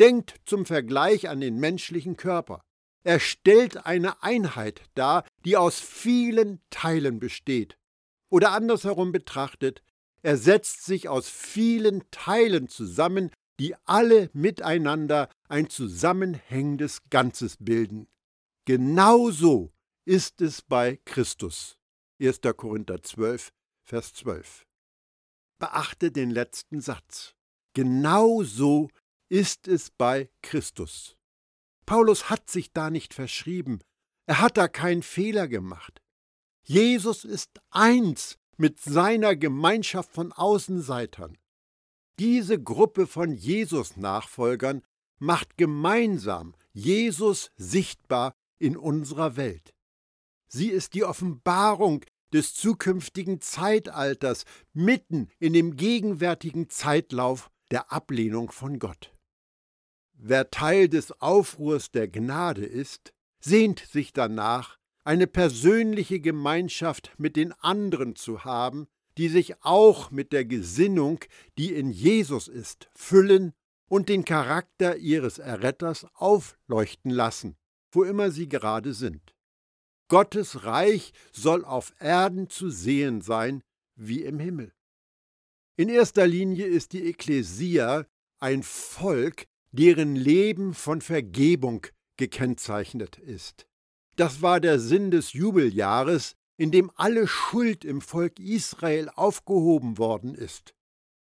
Denkt 0.00 0.34
zum 0.44 0.66
Vergleich 0.66 1.28
an 1.28 1.40
den 1.40 1.58
menschlichen 1.58 2.16
Körper. 2.16 2.64
Er 3.04 3.20
stellt 3.20 3.86
eine 3.86 4.22
Einheit 4.22 4.82
dar, 4.94 5.24
die 5.44 5.56
aus 5.56 5.80
vielen 5.80 6.60
Teilen 6.70 7.20
besteht. 7.20 7.78
Oder 8.30 8.52
andersherum 8.52 9.12
betrachtet, 9.12 9.82
er 10.22 10.36
setzt 10.36 10.84
sich 10.84 11.08
aus 11.08 11.28
vielen 11.28 12.02
Teilen 12.10 12.68
zusammen, 12.68 13.30
die 13.60 13.74
alle 13.84 14.30
miteinander 14.32 15.28
ein 15.48 15.70
zusammenhängendes 15.70 17.02
Ganzes 17.10 17.56
bilden. 17.60 18.08
Genauso 18.64 19.72
ist 20.04 20.40
es 20.40 20.62
bei 20.62 21.00
Christus. 21.04 21.77
1. 22.20 22.40
Korinther 22.56 23.00
12, 23.00 23.52
Vers 23.84 24.12
12. 24.14 24.66
Beachte 25.60 26.10
den 26.10 26.30
letzten 26.30 26.80
Satz. 26.80 27.36
Genauso 27.74 28.90
ist 29.28 29.68
es 29.68 29.90
bei 29.90 30.28
Christus. 30.42 31.16
Paulus 31.86 32.28
hat 32.28 32.50
sich 32.50 32.72
da 32.72 32.90
nicht 32.90 33.14
verschrieben, 33.14 33.80
er 34.26 34.40
hat 34.40 34.56
da 34.56 34.66
keinen 34.66 35.02
Fehler 35.02 35.46
gemacht. 35.46 36.02
Jesus 36.64 37.24
ist 37.24 37.60
eins 37.70 38.36
mit 38.56 38.80
seiner 38.80 39.36
Gemeinschaft 39.36 40.12
von 40.12 40.32
Außenseitern. 40.32 41.38
Diese 42.18 42.60
Gruppe 42.60 43.06
von 43.06 43.32
Jesus-Nachfolgern 43.32 44.82
macht 45.20 45.56
gemeinsam 45.56 46.56
Jesus 46.72 47.52
sichtbar 47.56 48.34
in 48.58 48.76
unserer 48.76 49.36
Welt. 49.36 49.72
Sie 50.48 50.68
ist 50.68 50.94
die 50.94 51.04
Offenbarung 51.04 52.04
des 52.32 52.54
zukünftigen 52.54 53.40
Zeitalters 53.40 54.44
mitten 54.72 55.28
in 55.38 55.52
dem 55.52 55.76
gegenwärtigen 55.76 56.68
Zeitlauf 56.68 57.50
der 57.70 57.92
Ablehnung 57.92 58.50
von 58.50 58.78
Gott. 58.78 59.14
Wer 60.14 60.50
Teil 60.50 60.88
des 60.88 61.12
Aufruhrs 61.20 61.90
der 61.90 62.08
Gnade 62.08 62.64
ist, 62.64 63.12
sehnt 63.40 63.80
sich 63.80 64.12
danach, 64.12 64.78
eine 65.04 65.26
persönliche 65.26 66.20
Gemeinschaft 66.20 67.12
mit 67.18 67.36
den 67.36 67.52
anderen 67.52 68.16
zu 68.16 68.44
haben, 68.44 68.88
die 69.16 69.28
sich 69.28 69.62
auch 69.62 70.10
mit 70.10 70.32
der 70.32 70.44
Gesinnung, 70.44 71.20
die 71.56 71.72
in 71.72 71.90
Jesus 71.90 72.46
ist, 72.46 72.90
füllen 72.94 73.52
und 73.88 74.08
den 74.08 74.24
Charakter 74.24 74.96
ihres 74.96 75.38
Erretters 75.38 76.06
aufleuchten 76.14 77.10
lassen, 77.10 77.56
wo 77.90 78.04
immer 78.04 78.30
sie 78.30 78.48
gerade 78.48 78.92
sind. 78.92 79.34
Gottes 80.08 80.64
Reich 80.64 81.12
soll 81.32 81.64
auf 81.64 81.92
Erden 82.00 82.48
zu 82.48 82.70
sehen 82.70 83.20
sein 83.20 83.62
wie 83.94 84.22
im 84.22 84.38
Himmel. 84.38 84.72
In 85.76 85.88
erster 85.88 86.26
Linie 86.26 86.66
ist 86.66 86.92
die 86.92 87.06
Ekklesia 87.06 88.06
ein 88.40 88.62
Volk, 88.62 89.46
deren 89.70 90.16
Leben 90.16 90.74
von 90.74 91.00
Vergebung 91.00 91.86
gekennzeichnet 92.16 93.18
ist. 93.18 93.66
Das 94.16 94.42
war 94.42 94.60
der 94.60 94.80
Sinn 94.80 95.10
des 95.10 95.34
Jubeljahres, 95.34 96.34
in 96.56 96.72
dem 96.72 96.90
alle 96.96 97.28
Schuld 97.28 97.84
im 97.84 98.00
Volk 98.00 98.40
Israel 98.40 99.08
aufgehoben 99.10 99.98
worden 99.98 100.34
ist. 100.34 100.74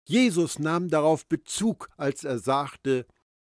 Jesus 0.07 0.57
nahm 0.57 0.89
darauf 0.89 1.27
Bezug, 1.27 1.89
als 1.97 2.23
er 2.23 2.39
sagte, 2.39 3.05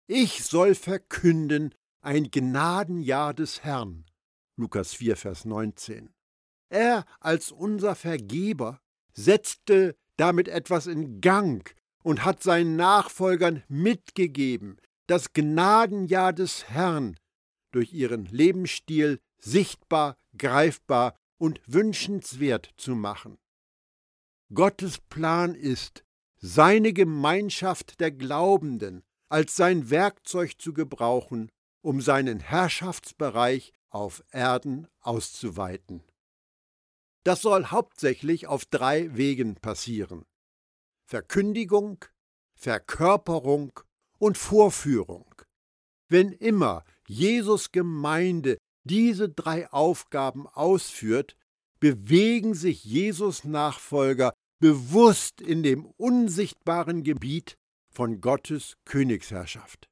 Ich 0.09 0.43
soll 0.45 0.75
verkünden 0.75 1.73
ein 2.01 2.33
Gnadenjahr 2.33 3.33
des 3.35 3.63
Herrn. 3.63 4.08
Lukas 4.59 4.93
4, 4.95 5.17
Vers 5.17 5.45
19. 5.45 6.11
Er 6.69 7.05
als 7.21 7.53
unser 7.53 7.95
Vergeber 7.95 8.81
setzte 9.13 9.97
damit 10.17 10.49
etwas 10.49 10.87
in 10.89 11.21
Gang 11.21 11.75
und 12.03 12.25
hat 12.25 12.43
seinen 12.43 12.77
Nachfolgern 12.77 13.63
mitgegeben, 13.69 14.77
das 15.07 15.33
Gnadenjahr 15.33 16.33
des 16.33 16.69
Herrn 16.69 17.17
durch 17.71 17.93
ihren 17.93 18.27
Lebensstil 18.27 19.21
sichtbar, 19.39 20.17
greifbar 20.37 21.15
und 21.39 21.61
wünschenswert 21.67 22.71
zu 22.77 22.97
machen. 22.97 23.39
Gottes 24.53 24.99
Plan 24.99 25.55
ist, 25.55 26.05
seine 26.37 26.93
Gemeinschaft 26.93 28.01
der 28.01 28.11
Glaubenden 28.11 29.05
als 29.29 29.55
sein 29.57 29.91
Werkzeug 29.91 30.61
zu 30.61 30.73
gebrauchen, 30.73 31.51
um 31.81 32.01
seinen 32.01 32.41
Herrschaftsbereich 32.41 33.73
auf 33.91 34.23
Erden 34.31 34.89
auszuweiten. 35.01 36.03
Das 37.25 37.43
soll 37.43 37.67
hauptsächlich 37.67 38.47
auf 38.47 38.65
drei 38.65 39.15
Wegen 39.17 39.57
passieren. 39.57 40.25
Verkündigung, 41.05 42.05
Verkörperung 42.55 43.81
und 44.19 44.39
Vorführung. 44.39 45.35
Wenn 46.09 46.33
immer 46.33 46.85
Jesus 47.07 47.73
Gemeinde 47.73 48.59
diese 48.85 49.29
drei 49.29 49.71
Aufgaben 49.71 50.47
ausführt, 50.47 51.37
bewegen 51.81 52.55
sich 52.55 52.85
Jesus 52.85 53.45
Nachfolger 53.45 54.33
bewusst 54.59 55.41
in 55.41 55.63
dem 55.63 55.87
unsichtbaren 55.87 57.05
Gebiet 57.05 57.57
von 57.93 58.21
Gottes 58.21 58.77
Königsherrschaft. 58.85 59.89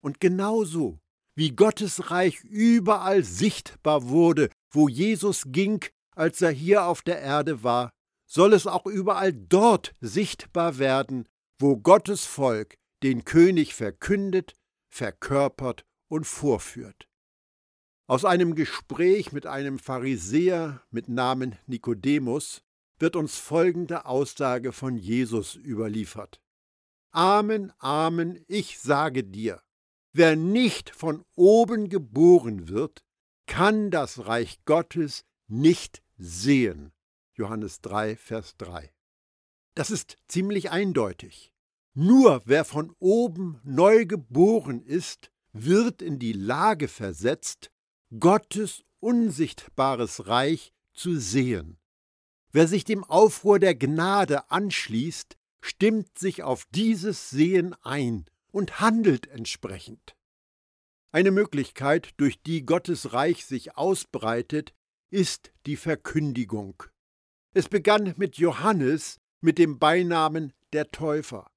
Und 0.00 0.20
genauso 0.20 1.00
wie 1.38 1.54
Gottes 1.54 2.10
Reich 2.10 2.42
überall 2.42 3.22
sichtbar 3.22 4.08
wurde, 4.08 4.50
wo 4.72 4.88
Jesus 4.88 5.44
ging, 5.46 5.84
als 6.16 6.42
er 6.42 6.50
hier 6.50 6.86
auf 6.86 7.00
der 7.00 7.20
Erde 7.20 7.62
war, 7.62 7.90
soll 8.26 8.52
es 8.54 8.66
auch 8.66 8.86
überall 8.86 9.32
dort 9.32 9.94
sichtbar 10.00 10.78
werden, 10.78 11.28
wo 11.60 11.76
Gottes 11.76 12.24
Volk 12.24 12.74
den 13.04 13.24
König 13.24 13.72
verkündet, 13.76 14.56
verkörpert 14.92 15.84
und 16.08 16.26
vorführt. 16.26 17.08
Aus 18.08 18.24
einem 18.24 18.56
Gespräch 18.56 19.30
mit 19.30 19.46
einem 19.46 19.78
Pharisäer 19.78 20.82
mit 20.90 21.08
Namen 21.08 21.56
Nikodemus 21.68 22.62
wird 22.98 23.14
uns 23.14 23.38
folgende 23.38 24.06
Aussage 24.06 24.72
von 24.72 24.96
Jesus 24.96 25.54
überliefert. 25.54 26.40
Amen, 27.12 27.72
Amen, 27.78 28.44
ich 28.48 28.80
sage 28.80 29.22
dir, 29.22 29.62
wer 30.12 30.36
nicht 30.36 30.90
von 30.90 31.24
oben 31.34 31.88
geboren 31.88 32.68
wird, 32.68 33.04
kann 33.46 33.90
das 33.90 34.26
Reich 34.26 34.60
Gottes 34.64 35.24
nicht 35.46 36.02
sehen. 36.16 36.92
Johannes 37.34 37.80
3, 37.80 38.16
Vers 38.16 38.56
3. 38.58 38.92
Das 39.74 39.90
ist 39.90 40.16
ziemlich 40.26 40.70
eindeutig. 40.70 41.52
Nur 41.94 42.42
wer 42.44 42.64
von 42.64 42.94
oben 42.98 43.60
neu 43.64 44.06
geboren 44.06 44.82
ist, 44.82 45.30
wird 45.52 46.02
in 46.02 46.18
die 46.18 46.32
Lage 46.32 46.88
versetzt, 46.88 47.70
Gottes 48.18 48.84
unsichtbares 49.00 50.26
Reich 50.26 50.72
zu 50.92 51.18
sehen. 51.18 51.78
Wer 52.50 52.66
sich 52.66 52.84
dem 52.84 53.04
Aufruhr 53.04 53.58
der 53.58 53.74
Gnade 53.74 54.50
anschließt, 54.50 55.36
stimmt 55.60 56.18
sich 56.18 56.42
auf 56.42 56.64
dieses 56.70 57.30
Sehen 57.30 57.74
ein 57.82 58.26
und 58.58 58.80
handelt 58.80 59.28
entsprechend. 59.28 60.16
Eine 61.12 61.30
Möglichkeit, 61.30 62.10
durch 62.16 62.42
die 62.42 62.66
Gottes 62.66 63.12
Reich 63.12 63.46
sich 63.46 63.76
ausbreitet, 63.76 64.74
ist 65.10 65.52
die 65.64 65.76
Verkündigung. 65.76 66.82
Es 67.54 67.68
begann 67.68 68.14
mit 68.16 68.36
Johannes 68.36 69.20
mit 69.40 69.58
dem 69.58 69.78
Beinamen 69.78 70.52
der 70.72 70.90
Täufer. 70.90 71.48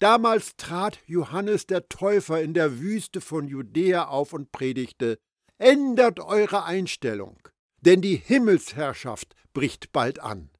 Damals 0.00 0.56
trat 0.56 0.98
Johannes 1.06 1.68
der 1.68 1.88
Täufer 1.88 2.42
in 2.42 2.54
der 2.54 2.80
Wüste 2.80 3.20
von 3.20 3.46
Judäa 3.46 4.08
auf 4.08 4.32
und 4.32 4.50
predigte: 4.50 5.20
Ändert 5.58 6.18
eure 6.18 6.64
Einstellung, 6.64 7.38
denn 7.82 8.02
die 8.02 8.16
Himmelsherrschaft 8.16 9.36
bricht 9.52 9.92
bald 9.92 10.18
an. 10.18 10.50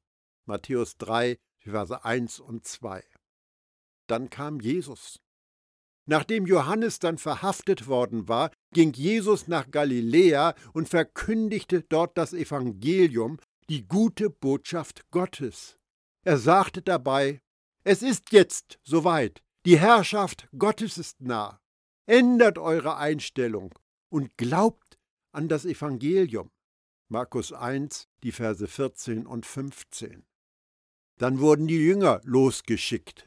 Matthäus 0.45 0.95
3, 0.97 1.37
Verse 1.59 2.05
1 2.05 2.39
und 2.39 2.65
2. 2.65 3.03
Dann 4.07 4.29
kam 4.29 4.61
Jesus. 4.61 5.19
Nachdem 6.07 6.45
Johannes 6.45 6.99
dann 6.99 7.17
verhaftet 7.17 7.87
worden 7.87 8.29
war, 8.29 8.51
ging 8.73 8.93
Jesus 8.93 9.47
nach 9.47 9.69
Galiläa 9.69 10.55
und 10.73 10.87
verkündigte 10.87 11.81
dort 11.81 12.17
das 12.17 12.33
Evangelium, 12.33 13.37
die 13.69 13.85
gute 13.85 14.29
Botschaft 14.29 15.09
Gottes. 15.11 15.77
Er 16.23 16.37
sagte 16.37 16.81
dabei, 16.81 17.41
es 17.83 18.01
ist 18.01 18.31
jetzt 18.31 18.79
soweit, 18.83 19.43
die 19.65 19.77
Herrschaft 19.77 20.47
Gottes 20.57 20.97
ist 20.97 21.19
nah. 21.21 21.59
Ändert 22.05 22.57
eure 22.57 22.95
Einstellung 22.95 23.73
und 24.09 24.37
glaubt 24.37 24.97
an 25.33 25.49
das 25.49 25.65
Evangelium. 25.65 26.49
Markus 27.09 27.51
1, 27.51 28.07
die 28.23 28.31
Verse 28.31 28.65
14 28.65 29.27
und 29.27 29.45
15. 29.45 30.25
Dann 31.17 31.39
wurden 31.39 31.67
die 31.67 31.79
Jünger 31.79 32.21
losgeschickt. 32.23 33.26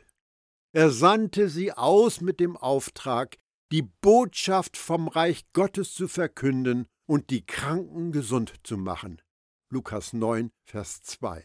Er 0.72 0.90
sandte 0.90 1.48
sie 1.48 1.72
aus 1.72 2.20
mit 2.20 2.38
dem 2.38 2.56
Auftrag, 2.56 3.38
die 3.72 3.82
Botschaft 3.82 4.76
vom 4.76 5.08
Reich 5.08 5.44
Gottes 5.52 5.94
zu 5.94 6.06
verkünden 6.06 6.86
und 7.06 7.30
die 7.30 7.44
Kranken 7.44 8.12
gesund 8.12 8.54
zu 8.62 8.76
machen. 8.76 9.20
Lukas 9.68 10.12
9, 10.12 10.50
Vers 10.64 11.02
2. 11.02 11.44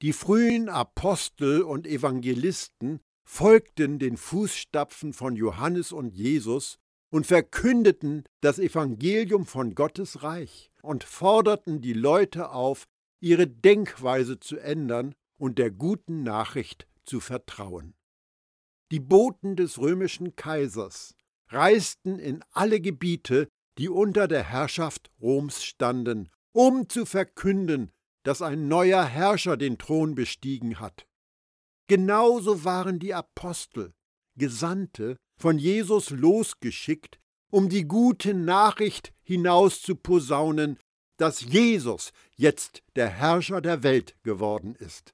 Die 0.00 0.12
frühen 0.12 0.68
Apostel 0.68 1.62
und 1.62 1.88
Evangelisten 1.88 3.00
folgten 3.26 3.98
den 3.98 4.16
Fußstapfen 4.16 5.12
von 5.12 5.34
Johannes 5.34 5.90
und 5.90 6.14
Jesus 6.14 6.78
und 7.10 7.26
verkündeten 7.26 8.24
das 8.42 8.60
Evangelium 8.60 9.44
von 9.44 9.74
Gottes 9.74 10.22
Reich 10.22 10.70
und 10.82 11.02
forderten 11.02 11.80
die 11.80 11.94
Leute 11.94 12.50
auf, 12.50 12.84
ihre 13.20 13.48
Denkweise 13.48 14.38
zu 14.38 14.58
ändern 14.58 15.14
und 15.36 15.58
der 15.58 15.72
guten 15.72 16.22
Nachricht 16.22 16.86
zu 17.04 17.20
vertrauen. 17.20 17.94
Die 18.90 19.00
Boten 19.00 19.56
des 19.56 19.78
römischen 19.78 20.36
Kaisers 20.36 21.14
reisten 21.48 22.18
in 22.18 22.44
alle 22.50 22.80
Gebiete, 22.80 23.48
die 23.78 23.88
unter 23.88 24.28
der 24.28 24.44
Herrschaft 24.44 25.10
Roms 25.20 25.64
standen, 25.64 26.30
um 26.52 26.88
zu 26.88 27.06
verkünden, 27.06 27.90
dass 28.24 28.42
ein 28.42 28.68
neuer 28.68 29.04
Herrscher 29.04 29.56
den 29.56 29.78
Thron 29.78 30.14
bestiegen 30.14 30.80
hat. 30.80 31.06
Genauso 31.88 32.64
waren 32.64 32.98
die 32.98 33.14
Apostel, 33.14 33.92
Gesandte, 34.36 35.16
von 35.40 35.58
Jesus 35.58 36.10
losgeschickt, 36.10 37.18
um 37.50 37.68
die 37.68 37.86
gute 37.86 38.34
Nachricht 38.34 39.12
hinaus 39.22 39.82
zu 39.82 39.94
posaunen, 39.96 40.78
dass 41.18 41.42
Jesus 41.42 42.12
jetzt 42.36 42.82
der 42.96 43.08
Herrscher 43.08 43.60
der 43.60 43.82
Welt 43.82 44.16
geworden 44.22 44.74
ist. 44.74 45.13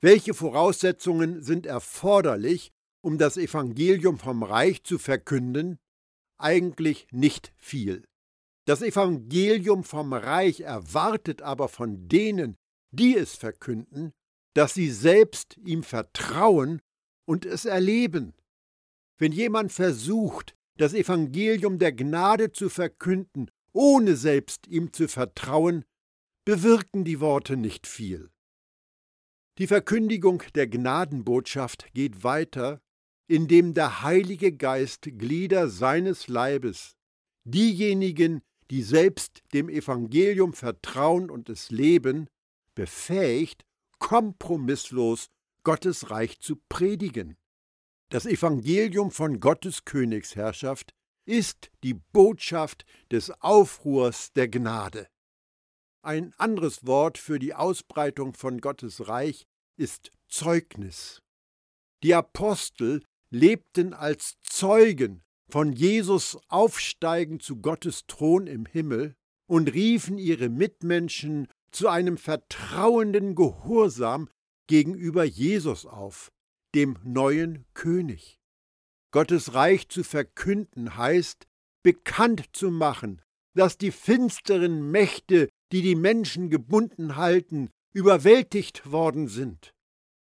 Welche 0.00 0.34
Voraussetzungen 0.34 1.42
sind 1.42 1.66
erforderlich, 1.66 2.72
um 3.02 3.18
das 3.18 3.36
Evangelium 3.36 4.18
vom 4.18 4.42
Reich 4.42 4.84
zu 4.84 4.98
verkünden? 4.98 5.78
Eigentlich 6.38 7.06
nicht 7.10 7.52
viel. 7.56 8.04
Das 8.66 8.80
Evangelium 8.80 9.84
vom 9.84 10.12
Reich 10.12 10.60
erwartet 10.60 11.42
aber 11.42 11.68
von 11.68 12.08
denen, 12.08 12.56
die 12.92 13.16
es 13.16 13.34
verkünden, 13.34 14.12
dass 14.54 14.74
sie 14.74 14.90
selbst 14.90 15.58
ihm 15.58 15.82
vertrauen 15.82 16.80
und 17.26 17.44
es 17.44 17.64
erleben. 17.64 18.34
Wenn 19.18 19.32
jemand 19.32 19.72
versucht, 19.72 20.54
das 20.76 20.94
Evangelium 20.94 21.78
der 21.78 21.92
Gnade 21.92 22.52
zu 22.52 22.68
verkünden, 22.68 23.50
ohne 23.72 24.16
selbst 24.16 24.66
ihm 24.66 24.92
zu 24.92 25.08
vertrauen, 25.08 25.84
bewirken 26.44 27.04
die 27.04 27.20
Worte 27.20 27.56
nicht 27.56 27.86
viel. 27.86 28.30
Die 29.58 29.68
Verkündigung 29.68 30.42
der 30.56 30.66
Gnadenbotschaft 30.66 31.86
geht 31.94 32.24
weiter, 32.24 32.80
indem 33.28 33.72
der 33.72 34.02
Heilige 34.02 34.52
Geist 34.52 35.02
Glieder 35.02 35.68
seines 35.68 36.26
Leibes, 36.26 36.96
diejenigen, 37.44 38.42
die 38.70 38.82
selbst 38.82 39.42
dem 39.52 39.68
Evangelium 39.68 40.54
vertrauen 40.54 41.30
und 41.30 41.48
es 41.48 41.70
leben, 41.70 42.28
befähigt, 42.74 43.64
kompromisslos 44.00 45.28
Gottes 45.62 46.10
Reich 46.10 46.40
zu 46.40 46.60
predigen. 46.68 47.36
Das 48.10 48.26
Evangelium 48.26 49.12
von 49.12 49.38
Gottes 49.38 49.84
Königsherrschaft 49.84 50.92
ist 51.26 51.70
die 51.84 51.94
Botschaft 51.94 52.84
des 53.12 53.30
Aufruhrs 53.40 54.32
der 54.32 54.48
Gnade. 54.48 55.06
Ein 56.04 56.34
anderes 56.36 56.86
Wort 56.86 57.16
für 57.16 57.38
die 57.38 57.54
Ausbreitung 57.54 58.34
von 58.34 58.60
Gottes 58.60 59.08
Reich 59.08 59.46
ist 59.78 60.12
Zeugnis. 60.28 61.22
Die 62.02 62.12
Apostel 62.12 63.02
lebten 63.30 63.94
als 63.94 64.36
Zeugen 64.42 65.22
von 65.48 65.72
Jesus 65.72 66.36
Aufsteigen 66.48 67.40
zu 67.40 67.56
Gottes 67.56 68.04
Thron 68.06 68.46
im 68.46 68.66
Himmel 68.66 69.14
und 69.46 69.72
riefen 69.72 70.18
ihre 70.18 70.50
Mitmenschen 70.50 71.48
zu 71.70 71.88
einem 71.88 72.18
vertrauenden 72.18 73.34
Gehorsam 73.34 74.28
gegenüber 74.66 75.24
Jesus 75.24 75.86
auf, 75.86 76.30
dem 76.74 76.98
neuen 77.02 77.64
König. 77.72 78.38
Gottes 79.10 79.54
Reich 79.54 79.88
zu 79.88 80.04
verkünden 80.04 80.98
heißt, 80.98 81.46
bekannt 81.82 82.44
zu 82.52 82.70
machen, 82.70 83.22
dass 83.54 83.78
die 83.78 83.92
finsteren 83.92 84.90
Mächte, 84.90 85.48
die 85.72 85.82
die 85.82 85.94
Menschen 85.94 86.50
gebunden 86.50 87.16
halten, 87.16 87.70
überwältigt 87.92 88.90
worden 88.90 89.28
sind. 89.28 89.72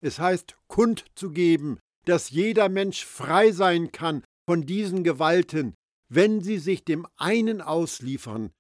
Es 0.01 0.19
heißt 0.19 0.57
kundzugeben, 0.69 1.81
dass 2.05 2.31
jeder 2.31 2.69
Mensch 2.69 3.05
frei 3.05 3.53
sein 3.53 3.93
kann 3.93 4.25
von 4.49 4.65
diesen 4.65 5.05
Gewalten, 5.05 5.75
wenn 6.09 6.41
sie 6.41 6.59
sich 6.59 6.85
dem 6.85 7.07
einen 7.17 7.61
ausliefern, 7.61 8.51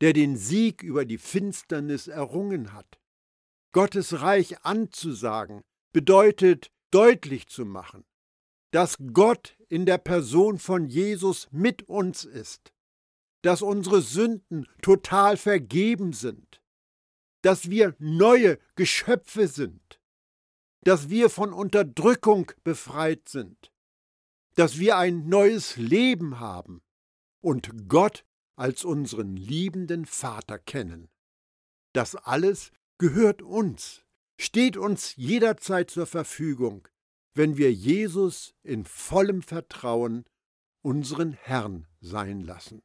der 0.00 0.12
den 0.12 0.36
Sieg 0.36 0.82
über 0.82 1.04
die 1.04 1.18
Finsternis 1.18 2.06
errungen 2.06 2.72
hat. 2.72 2.98
Gottes 3.72 4.20
Reich 4.20 4.64
anzusagen 4.64 5.62
bedeutet, 5.92 6.68
deutlich 6.90 7.48
zu 7.48 7.64
machen, 7.64 8.04
dass 8.72 8.96
Gott 9.12 9.56
in 9.68 9.86
der 9.86 9.98
Person 9.98 10.58
von 10.58 10.86
Jesus 10.86 11.48
mit 11.50 11.82
uns 11.88 12.24
ist, 12.24 12.72
dass 13.42 13.62
unsere 13.62 14.02
Sünden 14.02 14.66
total 14.82 15.36
vergeben 15.36 16.12
sind, 16.12 16.60
dass 17.42 17.70
wir 17.70 17.94
neue 17.98 18.58
Geschöpfe 18.74 19.48
sind, 19.48 20.00
dass 20.82 21.08
wir 21.08 21.30
von 21.30 21.52
Unterdrückung 21.52 22.50
befreit 22.64 23.28
sind, 23.28 23.72
dass 24.54 24.78
wir 24.78 24.96
ein 24.96 25.28
neues 25.28 25.76
Leben 25.76 26.40
haben 26.40 26.82
und 27.40 27.88
Gott 27.88 28.24
als 28.56 28.84
unseren 28.84 29.36
liebenden 29.36 30.04
Vater 30.04 30.58
kennen. 30.58 31.08
Das 31.92 32.16
alles 32.16 32.72
gehört 32.98 33.40
uns, 33.40 34.02
steht 34.36 34.76
uns 34.76 35.14
jederzeit 35.14 35.90
zur 35.90 36.06
Verfügung, 36.06 36.88
wenn 37.34 37.56
wir 37.56 37.72
Jesus 37.72 38.54
in 38.64 38.84
vollem 38.84 39.42
Vertrauen 39.42 40.24
unseren 40.82 41.32
Herrn 41.32 41.86
sein 42.00 42.40
lassen. 42.40 42.82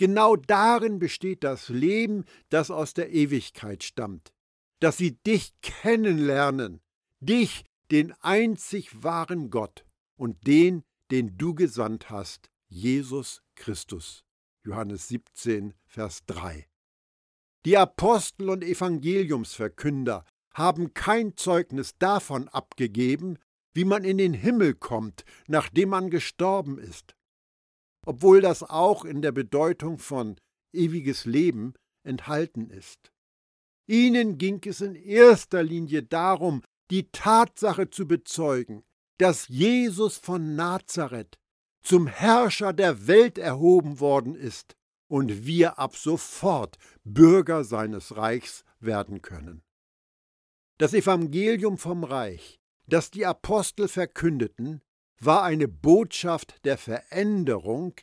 Genau 0.00 0.34
darin 0.34 0.98
besteht 0.98 1.44
das 1.44 1.68
Leben, 1.68 2.24
das 2.48 2.70
aus 2.70 2.94
der 2.94 3.12
Ewigkeit 3.12 3.84
stammt, 3.84 4.32
dass 4.78 4.96
sie 4.96 5.18
dich 5.24 5.52
kennenlernen, 5.60 6.80
dich, 7.20 7.66
den 7.90 8.14
einzig 8.22 9.02
wahren 9.02 9.50
Gott 9.50 9.84
und 10.16 10.46
den, 10.46 10.84
den 11.10 11.36
du 11.36 11.54
gesandt 11.54 12.08
hast, 12.08 12.48
Jesus 12.70 13.42
Christus. 13.56 14.24
Johannes 14.64 15.08
17, 15.08 15.74
Vers 15.84 16.24
3. 16.24 16.66
Die 17.66 17.76
Apostel 17.76 18.48
und 18.48 18.64
Evangeliumsverkünder 18.64 20.24
haben 20.54 20.94
kein 20.94 21.36
Zeugnis 21.36 21.98
davon 21.98 22.48
abgegeben, 22.48 23.36
wie 23.74 23.84
man 23.84 24.04
in 24.04 24.16
den 24.16 24.32
Himmel 24.32 24.72
kommt, 24.72 25.26
nachdem 25.46 25.90
man 25.90 26.08
gestorben 26.08 26.78
ist, 26.78 27.14
obwohl 28.06 28.40
das 28.40 28.62
auch 28.62 29.04
in 29.04 29.22
der 29.22 29.32
Bedeutung 29.32 29.98
von 29.98 30.36
ewiges 30.72 31.24
Leben 31.24 31.74
enthalten 32.02 32.70
ist. 32.70 33.12
Ihnen 33.86 34.38
ging 34.38 34.60
es 34.64 34.80
in 34.80 34.94
erster 34.94 35.62
Linie 35.62 36.02
darum, 36.02 36.62
die 36.90 37.10
Tatsache 37.10 37.90
zu 37.90 38.06
bezeugen, 38.06 38.84
dass 39.18 39.48
Jesus 39.48 40.16
von 40.16 40.54
Nazareth 40.54 41.38
zum 41.82 42.06
Herrscher 42.06 42.72
der 42.72 43.06
Welt 43.06 43.38
erhoben 43.38 44.00
worden 44.00 44.34
ist 44.34 44.76
und 45.08 45.44
wir 45.44 45.78
ab 45.78 45.96
sofort 45.96 46.78
Bürger 47.04 47.64
seines 47.64 48.16
Reichs 48.16 48.64
werden 48.78 49.22
können. 49.22 49.62
Das 50.78 50.94
Evangelium 50.94 51.76
vom 51.78 52.04
Reich 52.04 52.60
das 52.90 53.10
die 53.10 53.24
Apostel 53.24 53.88
verkündeten, 53.88 54.82
war 55.20 55.42
eine 55.42 55.68
Botschaft 55.68 56.64
der 56.64 56.78
Veränderung, 56.78 57.94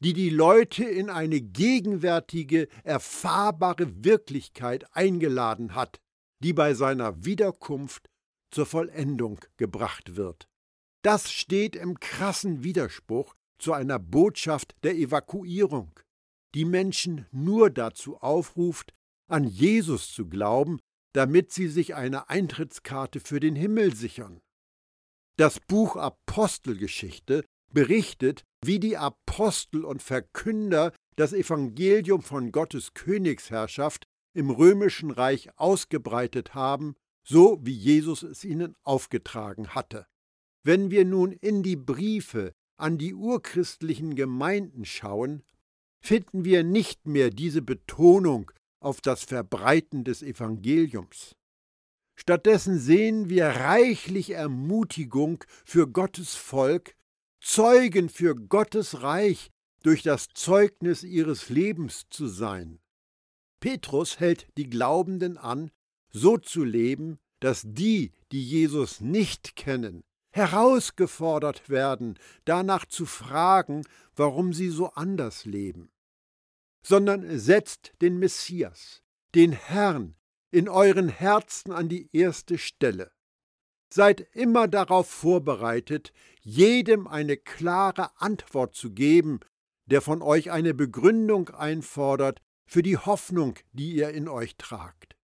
die 0.00 0.12
die 0.14 0.30
Leute 0.30 0.84
in 0.84 1.10
eine 1.10 1.40
gegenwärtige, 1.40 2.68
erfahrbare 2.82 4.04
Wirklichkeit 4.04 4.84
eingeladen 4.94 5.74
hat, 5.74 6.00
die 6.42 6.52
bei 6.52 6.74
seiner 6.74 7.24
Wiederkunft 7.24 8.08
zur 8.50 8.66
Vollendung 8.66 9.40
gebracht 9.56 10.16
wird. 10.16 10.48
Das 11.02 11.30
steht 11.30 11.76
im 11.76 12.00
krassen 12.00 12.64
Widerspruch 12.64 13.34
zu 13.58 13.72
einer 13.72 13.98
Botschaft 13.98 14.74
der 14.82 14.96
Evakuierung, 14.96 15.98
die 16.54 16.64
Menschen 16.64 17.26
nur 17.30 17.70
dazu 17.70 18.16
aufruft, 18.18 18.92
an 19.28 19.44
Jesus 19.44 20.12
zu 20.12 20.28
glauben 20.28 20.80
damit 21.12 21.52
sie 21.52 21.68
sich 21.68 21.94
eine 21.94 22.28
Eintrittskarte 22.30 23.20
für 23.20 23.40
den 23.40 23.54
Himmel 23.54 23.94
sichern. 23.94 24.40
Das 25.42 25.58
Buch 25.58 25.96
Apostelgeschichte 25.96 27.44
berichtet, 27.74 28.44
wie 28.64 28.78
die 28.78 28.96
Apostel 28.96 29.84
und 29.84 30.00
Verkünder 30.00 30.92
das 31.16 31.32
Evangelium 31.32 32.22
von 32.22 32.52
Gottes 32.52 32.94
Königsherrschaft 32.94 34.06
im 34.34 34.50
römischen 34.50 35.10
Reich 35.10 35.48
ausgebreitet 35.58 36.54
haben, 36.54 36.94
so 37.26 37.58
wie 37.60 37.72
Jesus 37.72 38.22
es 38.22 38.44
ihnen 38.44 38.76
aufgetragen 38.84 39.70
hatte. 39.74 40.06
Wenn 40.62 40.92
wir 40.92 41.04
nun 41.04 41.32
in 41.32 41.64
die 41.64 41.74
Briefe 41.74 42.52
an 42.76 42.96
die 42.96 43.12
urchristlichen 43.12 44.14
Gemeinden 44.14 44.84
schauen, 44.84 45.42
finden 46.00 46.44
wir 46.44 46.62
nicht 46.62 47.08
mehr 47.08 47.30
diese 47.30 47.62
Betonung 47.62 48.52
auf 48.78 49.00
das 49.00 49.24
Verbreiten 49.24 50.04
des 50.04 50.22
Evangeliums. 50.22 51.34
Stattdessen 52.14 52.78
sehen 52.78 53.28
wir 53.28 53.46
reichlich 53.46 54.30
Ermutigung 54.30 55.44
für 55.64 55.88
Gottes 55.88 56.34
Volk, 56.34 56.94
Zeugen 57.40 58.08
für 58.08 58.36
Gottes 58.36 59.02
Reich 59.02 59.50
durch 59.82 60.02
das 60.02 60.28
Zeugnis 60.34 61.02
ihres 61.02 61.48
Lebens 61.48 62.04
zu 62.10 62.28
sein. 62.28 62.78
Petrus 63.58 64.20
hält 64.20 64.46
die 64.56 64.70
Glaubenden 64.70 65.38
an, 65.38 65.70
so 66.10 66.38
zu 66.38 66.62
leben, 66.62 67.18
dass 67.40 67.62
die, 67.64 68.12
die 68.30 68.44
Jesus 68.44 69.00
nicht 69.00 69.56
kennen, 69.56 70.04
herausgefordert 70.30 71.68
werden, 71.68 72.18
danach 72.44 72.86
zu 72.86 73.06
fragen, 73.06 73.82
warum 74.14 74.52
sie 74.52 74.68
so 74.68 74.92
anders 74.92 75.44
leben 75.44 75.92
sondern 76.82 77.38
setzt 77.38 77.92
den 78.00 78.18
Messias, 78.18 79.02
den 79.34 79.52
Herrn, 79.52 80.16
in 80.52 80.68
euren 80.68 81.08
Herzen 81.08 81.72
an 81.72 81.88
die 81.88 82.08
erste 82.12 82.58
Stelle. 82.58 83.10
Seid 83.92 84.20
immer 84.32 84.68
darauf 84.68 85.08
vorbereitet, 85.08 86.12
jedem 86.40 87.06
eine 87.06 87.36
klare 87.36 88.10
Antwort 88.20 88.74
zu 88.74 88.92
geben, 88.92 89.40
der 89.86 90.00
von 90.00 90.22
euch 90.22 90.50
eine 90.50 90.72
Begründung 90.72 91.50
einfordert 91.50 92.40
für 92.64 92.82
die 92.82 92.96
Hoffnung, 92.96 93.58
die 93.72 93.92
ihr 93.94 94.10
in 94.10 94.28
euch 94.28 94.56
tragt. 94.56 95.16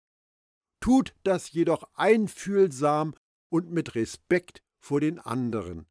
Tut 0.81 1.15
das 1.23 1.53
jedoch 1.53 1.85
einfühlsam 1.95 3.15
und 3.49 3.71
mit 3.71 3.95
Respekt 3.95 4.63
vor 4.81 5.01
den 5.01 5.19
anderen. 5.19 5.87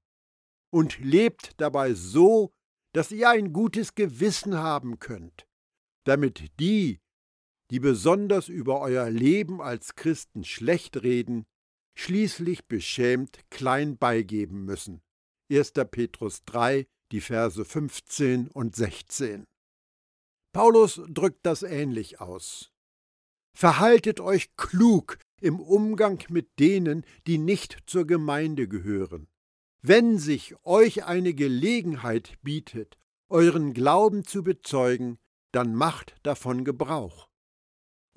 Und 0.70 1.00
lebt 1.00 1.60
dabei 1.62 1.94
so, 1.94 2.52
dass 2.94 3.12
ihr 3.12 3.30
ein 3.30 3.54
gutes 3.54 3.96
Gewissen 3.96 4.58
haben 4.58 5.00
könnt 5.00 5.48
damit 6.08 6.52
die, 6.60 7.00
die 7.72 7.80
besonders 7.80 8.48
über 8.48 8.80
euer 8.82 9.10
Leben 9.10 9.62
als 9.62 9.96
Christen 9.96 10.44
schlecht 10.44 11.04
reden, 11.04 11.46
schließlich 11.96 12.66
beschämt 12.66 13.40
klein 13.50 13.98
beigeben 13.98 14.66
müssen. 14.66 15.02
1. 15.52 15.74
Petrus 15.92 16.44
3, 16.46 16.88
die 17.12 17.22
Verse 17.22 17.64
15 17.64 18.50
und 18.50 18.76
16. 18.76 19.46
Paulus 20.54 21.02
drückt 21.08 21.46
das 21.46 21.64
ähnlich 21.64 22.20
aus. 22.20 22.72
Verhaltet 23.56 24.20
euch 24.20 24.56
klug 24.56 25.18
im 25.42 25.60
Umgang 25.60 26.24
mit 26.30 26.60
denen, 26.60 27.06
die 27.28 27.38
nicht 27.38 27.78
zur 27.86 28.06
Gemeinde 28.06 28.68
gehören. 28.68 29.28
Wenn 29.82 30.20
sich 30.20 30.56
euch 30.64 31.06
eine 31.06 31.34
Gelegenheit 31.34 32.38
bietet, 32.42 32.98
euren 33.30 33.74
Glauben 33.74 34.26
zu 34.26 34.44
bezeugen, 34.44 35.18
dann 35.52 35.76
macht 35.76 36.16
davon 36.24 36.66
Gebrauch. 36.66 37.27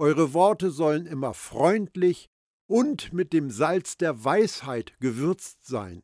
Eure 0.01 0.33
Worte 0.33 0.71
sollen 0.71 1.05
immer 1.05 1.35
freundlich 1.35 2.31
und 2.67 3.13
mit 3.13 3.35
dem 3.35 3.51
Salz 3.51 3.99
der 3.99 4.25
Weisheit 4.25 4.99
gewürzt 4.99 5.67
sein. 5.67 6.03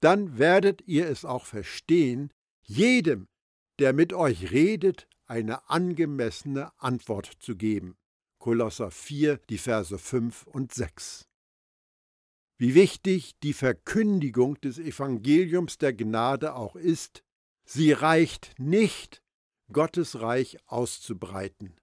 Dann 0.00 0.36
werdet 0.36 0.82
ihr 0.86 1.08
es 1.08 1.24
auch 1.24 1.46
verstehen, 1.46 2.34
jedem, 2.64 3.28
der 3.78 3.94
mit 3.94 4.12
euch 4.12 4.50
redet, 4.50 5.08
eine 5.24 5.70
angemessene 5.70 6.70
Antwort 6.78 7.32
zu 7.40 7.56
geben. 7.56 7.96
Kolosser 8.38 8.90
4, 8.90 9.38
die 9.48 9.56
Verse 9.56 9.98
5 9.98 10.46
und 10.46 10.74
6. 10.74 11.26
Wie 12.58 12.74
wichtig 12.74 13.38
die 13.42 13.54
Verkündigung 13.54 14.60
des 14.60 14.78
Evangeliums 14.78 15.78
der 15.78 15.94
Gnade 15.94 16.54
auch 16.54 16.76
ist, 16.76 17.24
sie 17.64 17.92
reicht 17.92 18.52
nicht 18.58 19.22
Gottes 19.72 20.20
Reich 20.20 20.58
auszubreiten. 20.66 21.79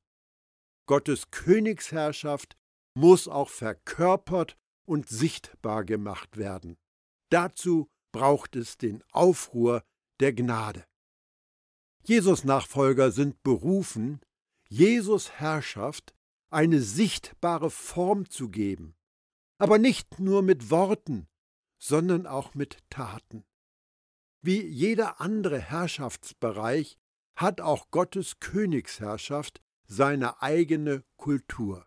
Gottes 0.88 1.30
Königsherrschaft 1.32 2.58
muss 2.96 3.28
auch 3.28 3.50
verkörpert 3.50 4.58
und 4.86 5.08
sichtbar 5.08 5.86
gemacht 5.86 6.38
werden. 6.38 6.78
Dazu 7.30 7.90
braucht 8.12 8.56
es 8.56 8.78
den 8.78 9.04
Aufruhr 9.12 9.84
der 10.20 10.34
Gnade. 10.34 10.86
Jesus 12.04 12.46
Nachfolger 12.46 13.12
sind 13.12 13.44
berufen, 13.44 14.22
Jesus 14.70 15.32
Herrschaft 15.32 16.16
eine 16.50 16.82
sichtbare 16.82 17.70
Form 17.70 18.30
zu 18.30 18.50
geben, 18.50 18.96
aber 19.58 19.78
nicht 19.78 20.20
nur 20.20 20.42
mit 20.42 20.72
Worten, 20.72 21.28
sondern 21.78 22.26
auch 22.26 22.54
mit 22.56 22.80
Taten. 22.90 23.46
Wie 24.42 24.66
jeder 24.66 25.20
andere 25.20 25.60
Herrschaftsbereich 25.60 26.98
hat 27.36 27.60
auch 27.60 27.92
Gottes 27.92 28.40
Königsherrschaft 28.40 29.62
seine 29.88 30.42
eigene 30.42 31.04
Kultur. 31.18 31.86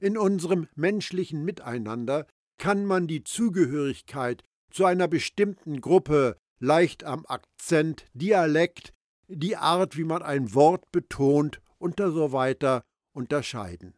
In 0.00 0.16
unserem 0.16 0.68
menschlichen 0.74 1.44
Miteinander 1.44 2.26
kann 2.58 2.84
man 2.84 3.06
die 3.06 3.24
Zugehörigkeit 3.24 4.42
zu 4.70 4.84
einer 4.84 5.08
bestimmten 5.08 5.80
Gruppe 5.80 6.36
leicht 6.58 7.04
am 7.04 7.24
Akzent, 7.26 8.06
Dialekt, 8.14 8.92
die 9.28 9.56
Art, 9.56 9.96
wie 9.96 10.04
man 10.04 10.22
ein 10.22 10.54
Wort 10.54 10.90
betont 10.90 11.60
und 11.78 11.98
so 11.98 12.32
weiter 12.32 12.82
unterscheiden. 13.12 13.94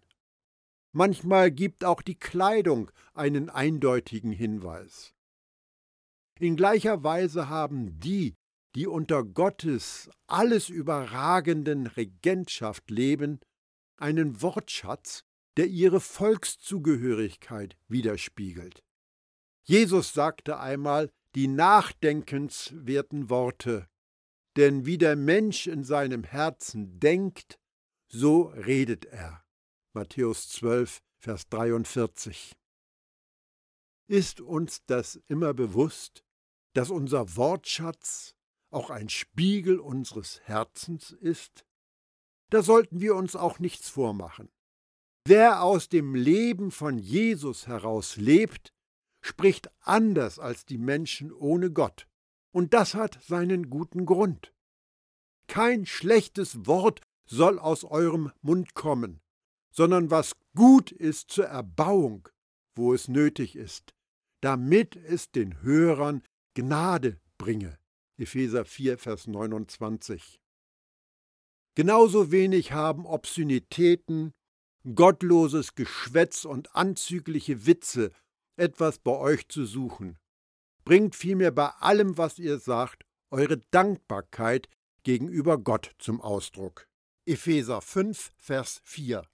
Manchmal 0.93 1.51
gibt 1.51 1.85
auch 1.85 2.03
die 2.03 2.19
Kleidung 2.19 2.91
einen 3.15 3.49
eindeutigen 3.49 4.33
Hinweis. 4.33 5.15
In 6.41 6.57
gleicher 6.57 7.05
Weise 7.05 7.49
haben 7.49 8.01
die, 8.01 8.35
die 8.75 8.87
unter 8.87 9.25
Gottes 9.25 10.11
alles 10.27 10.69
überragenden 10.69 11.87
Regentschaft 11.87 12.91
leben, 12.91 13.41
einen 13.97 14.41
Wortschatz, 14.43 15.25
der 15.57 15.67
ihre 15.67 16.01
Volkszugehörigkeit 16.01 17.77
widerspiegelt. 17.89 18.83
Jesus 19.63 20.15
sagte 20.15 20.59
einmal 20.59 21.11
die 21.35 21.49
nachdenkenswerten 21.49 23.29
Worte, 23.31 23.89
denn 24.57 24.87
wie 24.87 24.99
der 24.99 25.17
Mensch 25.17 25.67
in 25.67 25.85
seinem 25.85 26.25
Herzen 26.25 26.99
denkt, 26.99 27.59
so 28.09 28.45
redet 28.45 29.05
er. 29.05 29.45
Matthäus 29.93 30.49
12, 30.49 31.01
Vers 31.19 31.49
43. 31.49 32.57
Ist 34.09 34.41
uns 34.41 34.85
das 34.87 35.21
immer 35.29 35.55
bewusst, 35.55 36.25
dass 36.73 36.91
unser 36.91 37.37
Wortschatz 37.37 38.35
auch 38.71 38.91
ein 38.91 39.09
Spiegel 39.09 39.79
unseres 39.79 40.41
Herzens 40.45 41.11
ist? 41.11 41.65
Da 42.51 42.63
sollten 42.63 43.01
wir 43.01 43.15
uns 43.15 43.37
auch 43.37 43.59
nichts 43.59 43.89
vormachen. 43.89 44.51
Wer 45.27 45.63
aus 45.63 45.89
dem 45.89 46.15
Leben 46.15 46.71
von 46.71 46.99
Jesus 46.99 47.67
heraus 47.67 48.17
lebt, 48.17 48.73
spricht 49.21 49.71
anders 49.81 50.39
als 50.39 50.65
die 50.65 50.79
Menschen 50.79 51.33
ohne 51.33 51.71
Gott. 51.71 52.07
Und 52.53 52.75
das 52.75 52.95
hat 52.95 53.23
seinen 53.23 53.71
guten 53.71 54.07
Grund. 54.07 54.53
Kein 55.47 55.87
schlechtes 55.87 56.67
Wort 56.67 57.01
soll 57.27 57.59
aus 57.59 57.85
eurem 57.85 58.33
Mund 58.41 58.75
kommen, 58.75 59.21
sondern 59.71 60.11
was 60.11 60.37
gut 60.57 60.91
ist 60.91 61.31
zur 61.31 61.47
Erbauung, 61.47 62.29
wo 62.75 62.95
es 62.95 63.09
nötig 63.09 63.57
ist, 63.57 63.95
damit 64.41 64.97
es 64.97 65.31
den 65.31 65.63
Hörern 65.63 66.23
Gnade 66.55 67.21
bringe. 67.39 67.80
Epheser 68.21 68.67
4, 68.67 68.99
Vers 68.99 69.27
29. 69.27 70.39
Genauso 71.75 72.31
wenig 72.31 72.73
haben 72.73 73.07
Obszönitäten, 73.07 74.35
gottloses 74.95 75.75
Geschwätz 75.75 76.45
und 76.45 76.77
anzügliche 76.77 77.65
Witze 77.65 78.11
etwas 78.57 78.99
bei 78.99 79.13
euch 79.13 79.49
zu 79.49 79.65
suchen. 79.65 80.19
Bringt 80.85 81.17
vielmehr 81.17 81.51
bei 81.51 81.69
allem, 81.69 82.19
was 82.19 82.39
ihr 82.39 82.59
sagt, 82.59 83.07
eure 83.31 83.57
Dankbarkeit 83.71 84.69
gegenüber 85.03 85.57
Gott 85.57 85.93
zum 85.99 86.21
Ausdruck. 86.21 86.89
Epheser 87.25 87.81
5, 87.81 88.33
Vers 88.37 88.83
4. 88.85 89.27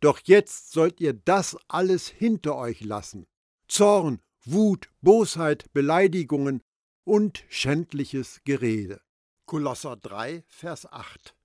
Doch 0.00 0.20
jetzt 0.24 0.72
sollt 0.72 1.02
ihr 1.02 1.12
das 1.12 1.58
alles 1.68 2.08
hinter 2.08 2.56
euch 2.56 2.80
lassen. 2.80 3.26
Zorn, 3.68 4.22
Wut, 4.46 4.88
Bosheit, 5.02 5.70
Beleidigungen 5.74 6.62
und 7.06 7.44
schändliches 7.48 8.40
Gerede. 8.44 9.00
Kolosser 9.46 9.96
3, 9.96 10.42
Vers 10.48 10.90
8. 10.90 11.36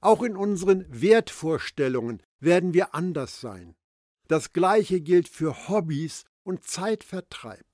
Auch 0.00 0.22
in 0.22 0.36
unseren 0.36 0.86
Wertvorstellungen 0.88 2.22
werden 2.40 2.72
wir 2.72 2.94
anders 2.94 3.40
sein. 3.40 3.76
Das 4.26 4.54
gleiche 4.54 5.02
gilt 5.02 5.28
für 5.28 5.68
Hobbys 5.68 6.24
und 6.44 6.64
Zeitvertreib. 6.64 7.66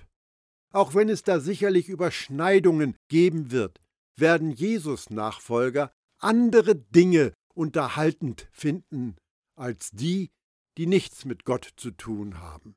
Auch 0.73 0.95
wenn 0.95 1.09
es 1.09 1.23
da 1.23 1.38
sicherlich 1.38 1.88
Überschneidungen 1.88 2.97
geben 3.09 3.53
wird, 3.53 3.79
werden 4.16 4.51
Jesus-Nachfolger 4.51 5.92
andere 6.19 6.75
Dinge 6.75 7.35
unterhaltend 7.55 8.49
finden 8.51 9.16
als 9.55 9.90
die, 9.92 10.31
die 10.77 10.87
nichts 10.87 11.25
mit 11.25 11.45
Gott 11.45 11.73
zu 11.77 11.92
tun 11.92 12.40
haben. 12.40 12.75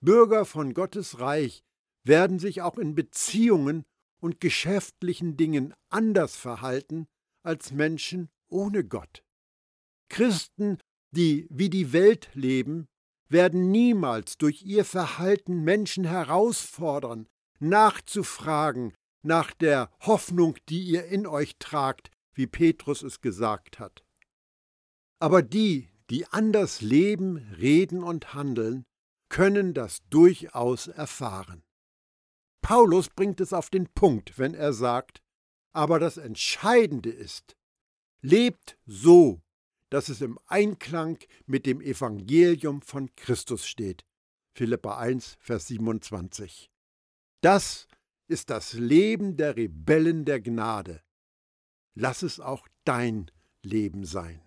Bürger 0.00 0.44
von 0.44 0.74
Gottes 0.74 1.18
Reich 1.18 1.64
werden 2.08 2.38
sich 2.38 2.62
auch 2.62 2.78
in 2.78 2.94
Beziehungen 2.94 3.84
und 4.20 4.40
geschäftlichen 4.40 5.36
Dingen 5.36 5.74
anders 5.90 6.36
verhalten 6.36 7.06
als 7.44 7.70
Menschen 7.72 8.28
ohne 8.48 8.82
Gott. 8.82 9.22
Christen, 10.08 10.78
die 11.12 11.46
wie 11.50 11.70
die 11.70 11.92
Welt 11.92 12.30
leben, 12.34 12.88
werden 13.28 13.70
niemals 13.70 14.38
durch 14.38 14.62
ihr 14.62 14.84
Verhalten 14.84 15.62
Menschen 15.62 16.04
herausfordern, 16.04 17.28
nachzufragen 17.60 18.94
nach 19.22 19.52
der 19.52 19.90
Hoffnung, 20.00 20.56
die 20.68 20.82
ihr 20.82 21.04
in 21.06 21.26
euch 21.26 21.56
tragt, 21.58 22.10
wie 22.32 22.46
Petrus 22.46 23.02
es 23.02 23.20
gesagt 23.20 23.78
hat. 23.78 24.04
Aber 25.18 25.42
die, 25.42 25.90
die 26.08 26.26
anders 26.26 26.80
leben, 26.80 27.36
reden 27.58 28.02
und 28.02 28.32
handeln, 28.32 28.84
können 29.28 29.74
das 29.74 30.00
durchaus 30.08 30.86
erfahren. 30.86 31.62
Paulus 32.68 33.08
bringt 33.08 33.40
es 33.40 33.54
auf 33.54 33.70
den 33.70 33.86
Punkt, 33.86 34.38
wenn 34.38 34.52
er 34.52 34.74
sagt, 34.74 35.22
aber 35.72 35.98
das 35.98 36.18
Entscheidende 36.18 37.08
ist, 37.08 37.56
lebt 38.20 38.76
so, 38.84 39.40
dass 39.88 40.10
es 40.10 40.20
im 40.20 40.38
Einklang 40.44 41.16
mit 41.46 41.64
dem 41.64 41.80
Evangelium 41.80 42.82
von 42.82 43.08
Christus 43.16 43.66
steht. 43.66 44.04
Philippa 44.54 44.98
1, 44.98 45.38
Vers 45.40 45.68
27. 45.68 46.70
Das 47.40 47.88
ist 48.26 48.50
das 48.50 48.74
Leben 48.74 49.38
der 49.38 49.56
Rebellen 49.56 50.26
der 50.26 50.42
Gnade. 50.42 51.00
Lass 51.94 52.20
es 52.20 52.38
auch 52.38 52.68
dein 52.84 53.30
Leben 53.62 54.04
sein. 54.04 54.42